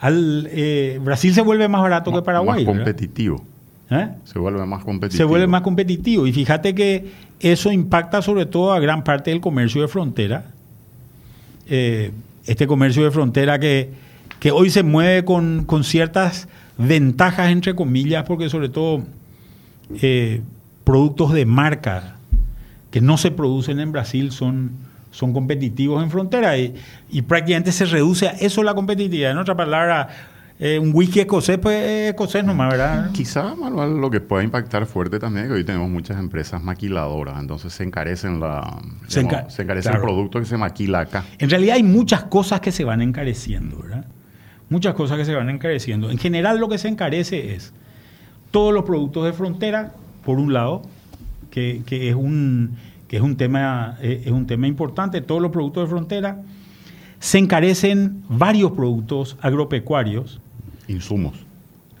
[0.00, 2.64] Al, eh, Brasil se vuelve más barato que Paraguay.
[2.66, 3.44] Más competitivo.
[3.88, 4.08] ¿Eh?
[4.24, 5.16] Se vuelve más competitivo.
[5.16, 6.26] se vuelve más competitivo.
[6.26, 10.46] Y fíjate que eso impacta sobre todo a gran parte del comercio de frontera.
[11.68, 12.10] Eh,
[12.44, 13.92] este comercio de frontera que,
[14.40, 16.48] que hoy se mueve con, con ciertas
[16.78, 19.04] ventajas, entre comillas, porque sobre todo
[20.02, 20.42] eh,
[20.82, 22.17] productos de marca
[22.90, 24.70] que no se producen en Brasil son,
[25.10, 26.74] son competitivos en frontera y,
[27.10, 29.30] y prácticamente se reduce a eso la competitividad.
[29.32, 30.08] En otra palabra,
[30.60, 33.10] eh, un whisky escocés, pues es escocés nomás, ¿verdad?
[33.12, 37.38] Quizá, Manuel, lo que pueda impactar fuerte también es que hoy tenemos muchas empresas maquiladoras,
[37.38, 40.02] entonces se encarecen la Se digamos, enca- se encarece claro.
[40.04, 41.24] el producto que se maquila acá.
[41.38, 44.04] En realidad hay muchas cosas que se van encareciendo, ¿verdad?
[44.70, 46.10] Muchas cosas que se van encareciendo.
[46.10, 47.72] En general lo que se encarece es
[48.50, 49.92] todos los productos de frontera,
[50.24, 50.82] por un lado,
[51.50, 52.76] que, que es, un,
[53.08, 56.42] que es, un tema, eh, es un tema importante, todos los productos de frontera,
[57.20, 60.40] se encarecen varios productos agropecuarios.
[60.88, 61.34] Insumos.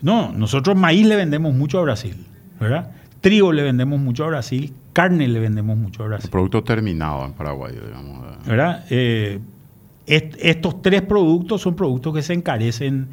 [0.00, 2.14] No, nosotros maíz le vendemos mucho a Brasil,
[2.60, 2.92] ¿verdad?
[3.20, 6.30] Trigo le vendemos mucho a Brasil, carne le vendemos mucho a El Brasil.
[6.30, 8.24] producto terminado en Paraguay, digamos.
[8.24, 8.36] eh.
[8.46, 8.84] ¿verdad?
[8.90, 9.40] Eh,
[10.06, 13.08] est- estos tres productos son productos que se encarecen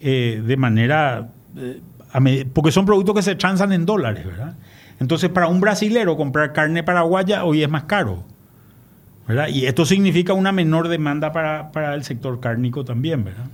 [0.00, 1.80] eh, de manera, eh,
[2.52, 4.54] porque son productos que se transan en dólares, ¿verdad?
[5.00, 8.24] Entonces, para un brasilero comprar carne paraguaya hoy es más caro,
[9.26, 9.48] ¿verdad?
[9.48, 13.46] Y esto significa una menor demanda para, para el sector cárnico también, ¿verdad?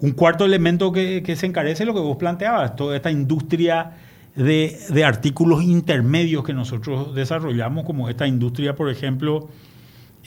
[0.00, 3.92] Un cuarto elemento que, que se encarece es lo que vos planteabas, toda esta industria
[4.34, 9.48] de, de artículos intermedios que nosotros desarrollamos, como esta industria, por ejemplo,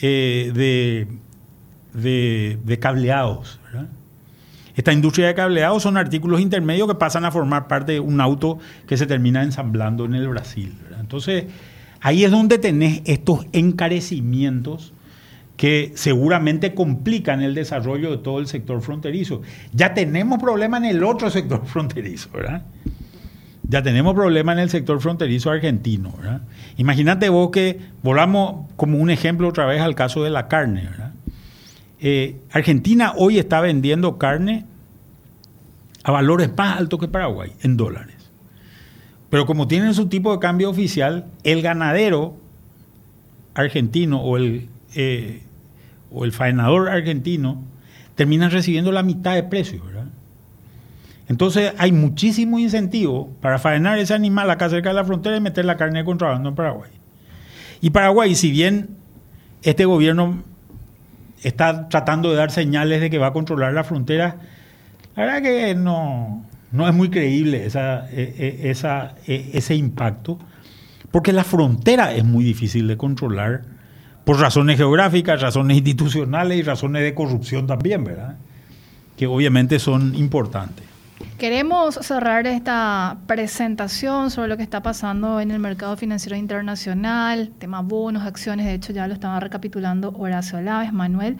[0.02, 0.52] eh,
[1.94, 3.60] de, de, cableados.
[4.76, 8.58] Esta industria de cableados son artículos intermedios que pasan a formar parte de un auto
[8.88, 10.74] que se termina ensamblando en el Brasil.
[11.00, 11.46] Entonces,
[12.02, 14.94] ahí es donde tenés estos encarecimientos
[15.58, 19.42] que seguramente complican el desarrollo de todo el sector fronterizo.
[19.72, 22.64] Ya tenemos problemas en el otro sector fronterizo, ¿verdad?
[23.70, 26.42] Ya tenemos problemas en el sector fronterizo argentino, ¿verdad?
[26.78, 31.13] Imagínate vos que volamos como un ejemplo otra vez al caso de la carne, ¿verdad?
[32.06, 34.66] Eh, Argentina hoy está vendiendo carne
[36.04, 38.30] a valores más altos que Paraguay, en dólares.
[39.30, 42.36] Pero como tienen su tipo de cambio oficial, el ganadero
[43.54, 45.44] argentino o el, eh,
[46.12, 47.64] o el faenador argentino
[48.16, 50.08] termina recibiendo la mitad de precio, ¿verdad?
[51.30, 55.64] Entonces hay muchísimo incentivo para faenar ese animal acá cerca de la frontera y meter
[55.64, 56.92] la carne de contrabando en Paraguay.
[57.80, 58.90] Y Paraguay, si bien
[59.62, 60.44] este gobierno
[61.44, 64.38] está tratando de dar señales de que va a controlar la frontera,
[65.16, 68.72] la verdad que no, no es muy creíble e- e-
[69.28, 70.40] e- ese impacto,
[71.12, 73.62] porque la frontera es muy difícil de controlar
[74.26, 78.38] por razones geográficas, razones institucionales y razones de corrupción también, ¿verdad?
[79.18, 80.86] Que obviamente son importantes.
[81.44, 87.82] Queremos cerrar esta presentación sobre lo que está pasando en el mercado financiero internacional, tema
[87.82, 91.36] bonos, acciones, de hecho ya lo estaba recapitulando Horacio Laves, Manuel.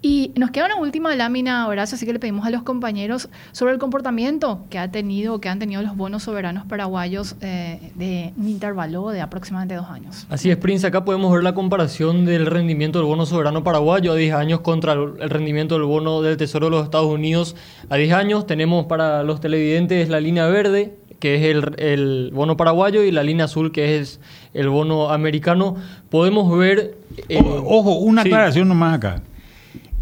[0.00, 3.72] Y nos queda una última lámina, Horacio, así que le pedimos a los compañeros sobre
[3.72, 8.48] el comportamiento que ha tenido, que han tenido los bonos soberanos paraguayos eh, de un
[8.48, 10.24] intervalo de aproximadamente dos años.
[10.30, 10.86] Así es, Prince.
[10.86, 14.92] Acá podemos ver la comparación del rendimiento del bono soberano paraguayo a 10 años contra
[14.92, 17.56] el el rendimiento del bono del Tesoro de los Estados Unidos
[17.88, 18.46] a 10 años.
[18.46, 23.22] Tenemos para los televidentes la línea verde, que es el, el bono paraguayo, y la
[23.22, 24.20] línea azul, que es
[24.54, 25.76] el bono americano.
[26.10, 26.96] Podemos ver...
[27.28, 28.28] eh, O- Ojo, una sí.
[28.28, 29.22] aclaración nomás acá.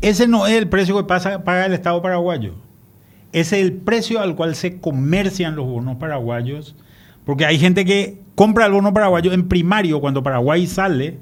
[0.01, 2.55] Ese no es el precio que pasa, paga el Estado paraguayo.
[3.33, 6.75] Ese es el precio al cual se comercian los bonos paraguayos.
[7.25, 11.19] Porque hay gente que compra el bono paraguayo en primario cuando Paraguay sale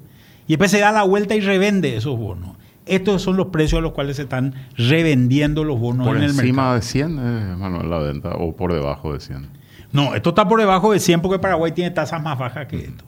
[0.47, 2.57] y después se da la vuelta y revende esos bonos.
[2.87, 6.31] Estos son los precios a los cuales se están revendiendo los bonos Por en el
[6.31, 6.75] encima mercado.
[6.75, 9.49] de 100, eh, Manuel, la venta, o por debajo de 100.
[9.93, 13.05] No, esto está por debajo de 100 porque Paraguay tiene tasas más bajas que esto.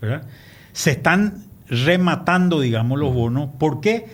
[0.00, 0.22] ¿verdad?
[0.72, 3.50] Se están rematando, digamos, los bonos.
[3.58, 4.06] ¿Por qué?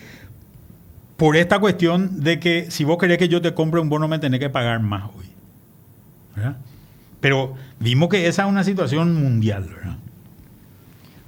[1.16, 4.18] Por esta cuestión de que si vos querés que yo te compre un bono, me
[4.18, 5.26] tenés que pagar más hoy.
[6.36, 6.56] ¿verdad?
[7.20, 9.68] Pero vimos que esa es una situación mundial.
[9.76, 9.96] ¿verdad?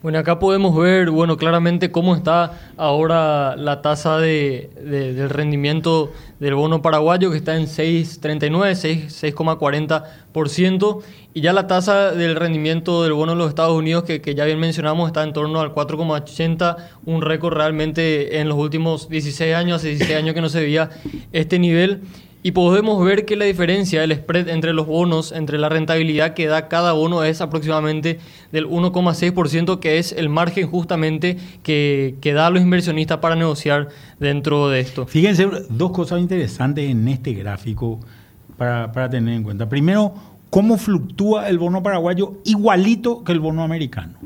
[0.04, 6.12] Bueno, acá podemos ver, bueno, claramente cómo está ahora la tasa de, de- del rendimiento
[6.40, 11.00] del bono paraguayo, que está en 6,39, 6 6,40%,
[11.32, 14.44] y ya la tasa del rendimiento del bono de los Estados Unidos, que, que ya
[14.44, 16.76] bien mencionamos, está en torno al 4,80,
[17.06, 20.90] un récord realmente en los últimos 16 años, hace 16 años que no se veía
[21.32, 22.02] este nivel.
[22.46, 26.46] Y podemos ver que la diferencia, el spread entre los bonos, entre la rentabilidad que
[26.46, 28.18] da cada bono es aproximadamente
[28.52, 33.88] del 1,6%, que es el margen justamente que, que da a los inversionistas para negociar
[34.20, 35.06] dentro de esto.
[35.06, 37.98] Fíjense dos cosas interesantes en este gráfico
[38.58, 39.66] para, para tener en cuenta.
[39.66, 40.12] Primero,
[40.50, 44.18] cómo fluctúa el bono paraguayo igualito que el bono americano.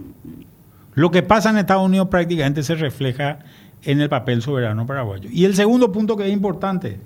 [0.95, 3.39] Lo que pasa en Estados Unidos prácticamente se refleja
[3.85, 5.31] en el papel soberano paraguayo.
[5.33, 6.99] Y el segundo punto que es importante,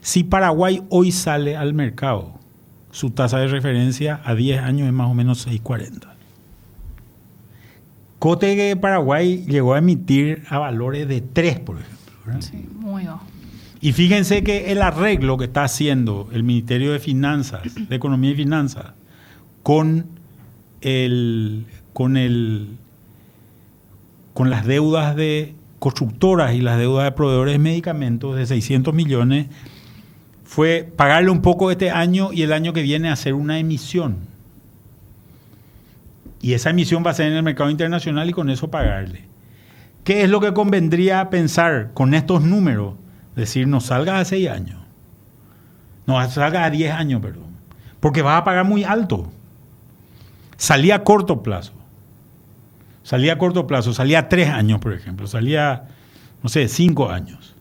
[0.00, 2.38] si Paraguay hoy sale al mercado,
[2.90, 6.08] su tasa de referencia a 10 años es más o menos 6,40.
[8.18, 12.12] Cote que Paraguay llegó a emitir a valores de 3, por ejemplo.
[12.24, 12.40] ¿verdad?
[12.40, 13.24] Sí, muy bajo.
[13.80, 18.34] Y fíjense que el arreglo que está haciendo el Ministerio de Finanzas, de Economía y
[18.34, 18.86] Finanzas,
[19.62, 20.06] con
[20.80, 22.76] el, con el,
[24.34, 29.46] con las deudas de constructoras y las deudas de proveedores de medicamentos de 600 millones,
[30.48, 34.16] fue pagarle un poco este año y el año que viene hacer una emisión.
[36.40, 39.26] Y esa emisión va a ser en el mercado internacional y con eso pagarle.
[40.04, 42.94] ¿Qué es lo que convendría pensar con estos números?
[43.36, 44.80] Decir, no salga a 6 años.
[46.06, 47.50] No, salga a 10 años, perdón.
[48.00, 49.30] Porque vas a pagar muy alto.
[50.56, 51.74] Salía a corto plazo.
[53.02, 53.92] Salía a corto plazo.
[53.92, 55.26] Salía a 3 años, por ejemplo.
[55.26, 55.88] Salía,
[56.42, 57.54] no sé, 5 años.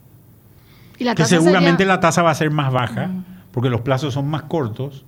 [0.99, 3.09] Y la que tasa seguramente sería- la tasa va a ser más baja,
[3.51, 5.05] porque los plazos son más cortos.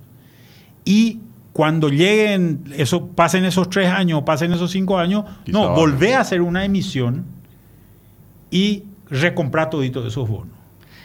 [0.84, 1.20] Y
[1.52, 6.20] cuando lleguen, eso, pasen esos tres años, pasen esos cinco años, Quizá no, volver a
[6.20, 7.24] hacer una emisión
[8.50, 10.54] y recomprar todito esos bonos.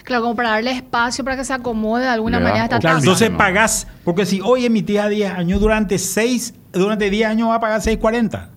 [0.03, 3.05] Claro, como para darle espacio para que se acomode de alguna manera esta Claro, tasa.
[3.05, 3.37] entonces no.
[3.39, 7.59] pagás, porque si hoy emitís a 10 años, durante 6, durante 10 años va a
[7.59, 8.49] pagar 6.40.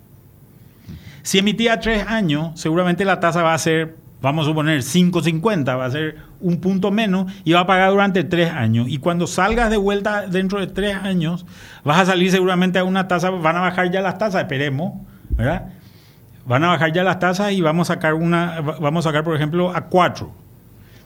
[1.22, 5.78] Si emitís a 3 años, seguramente la tasa va a ser, vamos a suponer, 5.50,
[5.78, 8.88] va a ser un punto menos y va a pagar durante 3 años.
[8.88, 11.46] Y cuando salgas de vuelta dentro de 3 años,
[11.84, 14.94] vas a salir seguramente a una tasa, van a bajar ya las tasas, esperemos,
[15.30, 15.68] ¿verdad?
[16.46, 19.36] Van a bajar ya las tasas y vamos a sacar una, vamos a sacar, por
[19.36, 20.48] ejemplo, a 4.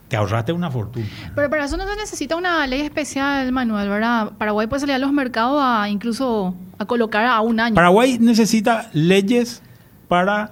[0.07, 1.05] Te ahorraste una fortuna.
[1.33, 4.31] Pero para eso no se necesita una ley especial, Manuel, ¿verdad?
[4.37, 7.75] Paraguay puede salir a los mercados a incluso a colocar a un año.
[7.75, 9.61] Paraguay necesita leyes
[10.07, 10.51] para,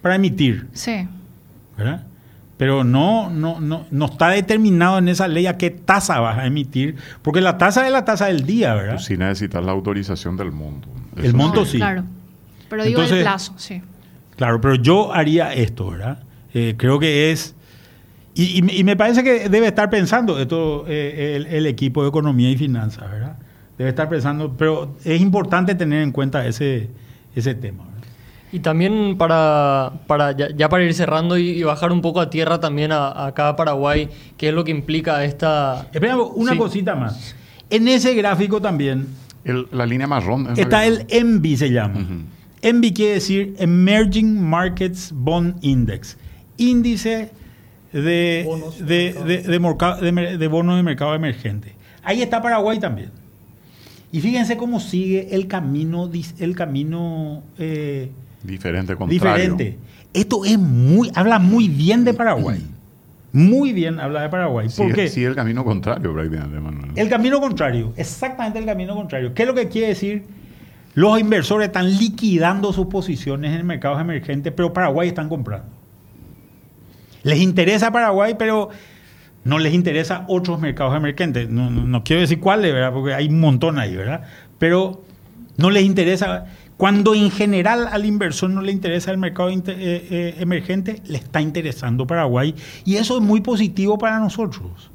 [0.00, 1.08] para emitir, Sí.
[1.78, 2.04] ¿Verdad?
[2.58, 6.46] Pero no, no, no, no está determinado en esa ley a qué tasa vas a
[6.46, 8.96] emitir, porque la tasa es la tasa del día, ¿verdad?
[8.96, 10.88] Tú sí necesitas la autorización del monto.
[11.16, 11.72] El monto sí.
[11.72, 11.78] sí.
[11.78, 12.04] Claro.
[12.68, 13.80] Pero digo el plazo, sí.
[14.36, 16.22] Claro, pero yo haría esto, ¿verdad?
[16.52, 17.54] Eh, creo que es...
[18.34, 22.02] Y, y me- y me parece que debe estar pensando esto eh, el, el equipo
[22.02, 23.36] de Economía y Finanzas, ¿verdad?
[23.78, 26.90] Debe estar pensando, pero es importante tener en cuenta ese,
[27.34, 27.84] ese tema.
[27.84, 27.97] ¿verdad?
[28.50, 32.30] Y también para, para ya, ya para ir cerrando y, y bajar un poco a
[32.30, 35.86] tierra también a, acá a Paraguay, qué es lo que implica esta...
[35.92, 36.58] Espera, una Sí.
[36.58, 37.34] cosita más.
[37.68, 39.06] En ese gráfico también
[39.44, 40.48] El- la línea marrón.
[40.52, 42.00] es Está el ENVI, se llama.
[42.00, 42.14] Ujú.
[42.62, 46.16] ENVI quiere decir Emerging Markets Bond Index.
[46.56, 47.30] Índice
[47.92, 49.26] de, Bonos de de, mercado.
[49.26, 51.74] de- de merca- de mer- de bonos de mercado emergente.
[52.02, 53.10] Ahí está Paraguay también.
[54.10, 58.10] Y fíjense cómo sigue el camino, el camino eh,
[58.42, 59.42] Diferente, contrario.
[59.54, 59.78] diferente.
[60.12, 62.64] Esto es muy, habla muy bien de Paraguay.
[63.30, 64.68] Muy bien habla de Paraguay.
[64.74, 65.08] ¿Por Sí, qué?
[65.08, 66.92] sí, el camino contrario prácticamente, Manuel.
[66.96, 69.34] El camino contrario, exactamente el camino contrario.
[69.34, 70.24] ¿Qué es lo que quiere decir?
[70.94, 75.66] Los inversores están liquidando sus posiciones en mercados emergentes, pero Paraguay están comprando.
[77.22, 78.70] Les interesa Paraguay, pero
[79.44, 81.50] no les interesa otros mercados emergentes.
[81.50, 82.92] No, no- no quiero decir cuáles, ¿verdad?
[82.94, 84.22] Porque hay un montón ahí, ¿verdad?
[84.58, 85.04] Pero
[85.58, 86.46] no les interesa.
[86.78, 91.40] Cuando en general al inversor no le interesa el mercado eh, eh, emergente, le está
[91.40, 92.54] interesando Paraguay.
[92.84, 94.88] Y eso es muy positivo para nosotros.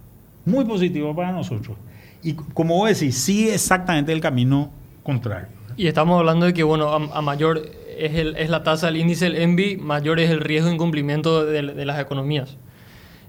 [0.45, 1.77] Muy positivo para nosotros.
[2.23, 4.71] Y como vos decís, sigue exactamente el camino
[5.03, 5.49] contrario.
[5.75, 7.61] Y estamos hablando de que, bueno, a, mayor
[7.97, 11.99] es, la tasa del índice del ENVI, mayor es el riesgo de incumplimiento de las
[11.99, 12.57] economías.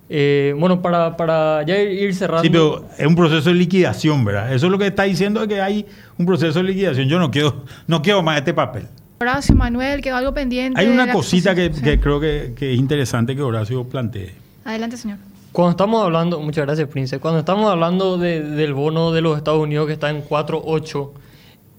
[0.08, 2.42] Eh, bueno, para, para ya ir, cerrando...
[2.42, 4.52] Sí, pero es un proceso de liquidación, ¿verdad?
[4.52, 5.86] Eso es lo que está diciendo es que hay
[6.18, 7.08] un proceso de liquidación.
[7.08, 8.86] Yo no quiero, no quiero más este papel.
[9.20, 10.78] Horacio, Manuel, quedó algo pendiente.
[10.78, 14.34] Hay una cosita que, que creo que, que es interesante que Horacio plantee.
[14.64, 15.18] Adelante, señor.
[15.52, 17.18] Cuando estamos hablando, muchas gracias, Prince.
[17.20, 21.12] Cuando estamos hablando de- del bono de los Estados Unidos que está en 4.8,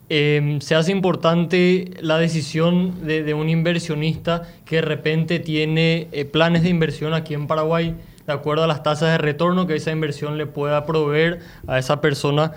[0.09, 6.25] eh, se hace importante la decisión de, de, un inversionista que de repente tiene eh,
[6.25, 7.95] planes de inversión aquí en Paraguay,
[8.27, 12.01] de acuerdo a las tasas de retorno que esa inversión le pueda proveer a esa
[12.01, 12.53] persona.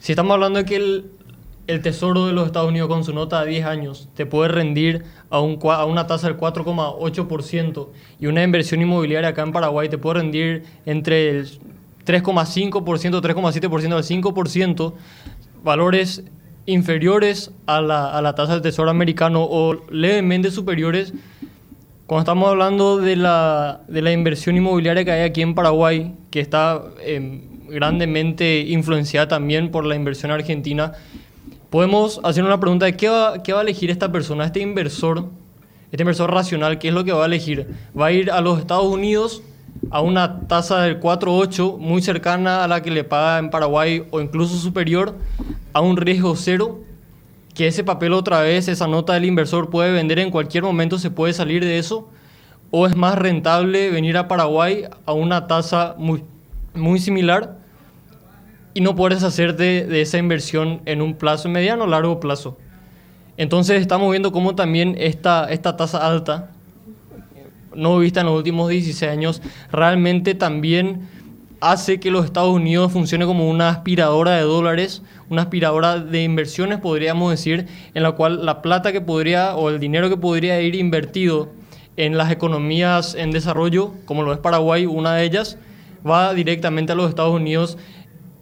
[0.00, 1.10] Si estamos hablando de que el,
[1.82, 5.36] Tesoro de los Estados Unidos con su nota de 10 años te puede rendir a,
[5.38, 7.88] a una tasa del 4,8%
[8.20, 11.46] y una inversión inmobiliaria acá en Paraguay te puede rendir entre el
[12.04, 12.74] 3,5%,
[13.22, 14.92] 3,7% al 5%,
[15.62, 16.24] valores
[16.66, 21.14] inferiores a la, a la tasa del Tesoro americano o levemente superiores.
[22.06, 26.40] Cuando estamos hablando de la, de la inversión inmobiliaria que hay aquí en Paraguay, que
[26.40, 27.40] está eh,
[27.70, 30.92] grandemente influenciada también por la inversión argentina,
[31.70, 35.30] podemos hacer una pregunta de qué va, qué va a elegir esta persona, este inversor,
[35.90, 37.68] este inversor racional, qué es lo que va a elegir.
[37.98, 39.42] ¿Va a ir a los Estados Unidos
[39.90, 44.20] a una tasa del 4,8 muy cercana a la que le paga en Paraguay o
[44.20, 45.16] incluso superior
[45.72, 46.80] a un riesgo cero,
[47.54, 51.10] que ese papel otra vez, esa nota del inversor puede vender en cualquier momento, se
[51.10, 52.08] puede salir de eso,
[52.70, 56.24] o es más rentable venir a Paraguay a una tasa muy,
[56.74, 57.58] muy similar
[58.74, 62.58] y no puedes hacerte de esa inversión en un plazo mediano o largo plazo.
[63.36, 66.50] Entonces estamos viendo cómo también esta, esta tasa alta
[67.74, 71.08] no vista en los últimos 16 años, realmente también
[71.64, 76.78] hace que los Estados Unidos funcione como una aspiradora de dólares, una aspiradora de inversiones,
[76.78, 80.74] podríamos decir, en la cual la plata que podría o el dinero que podría ir
[80.74, 81.48] invertido
[81.96, 85.56] en las economías en desarrollo, como lo es Paraguay, una de ellas,
[86.06, 87.78] va directamente a los Estados Unidos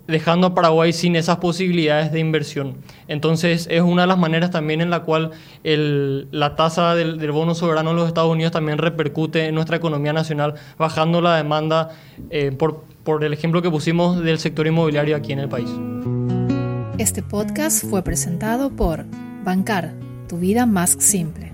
[0.09, 2.79] dejando a Paraguay sin esas posibilidades de inversión.
[3.07, 5.31] Entonces es una de las maneras también en la cual
[5.63, 10.13] el, la tasa del, bono soberano de los Estados Unidos también repercute en nuestra economía
[10.13, 11.91] nacional, bajando la demanda
[12.31, 15.69] eh, por, por el ejemplo que pusimos del sector inmobiliario aquí en el país.
[16.99, 19.05] Este podcast fue presentado por
[19.45, 19.95] Bancar,
[20.29, 21.53] tu vida más simple.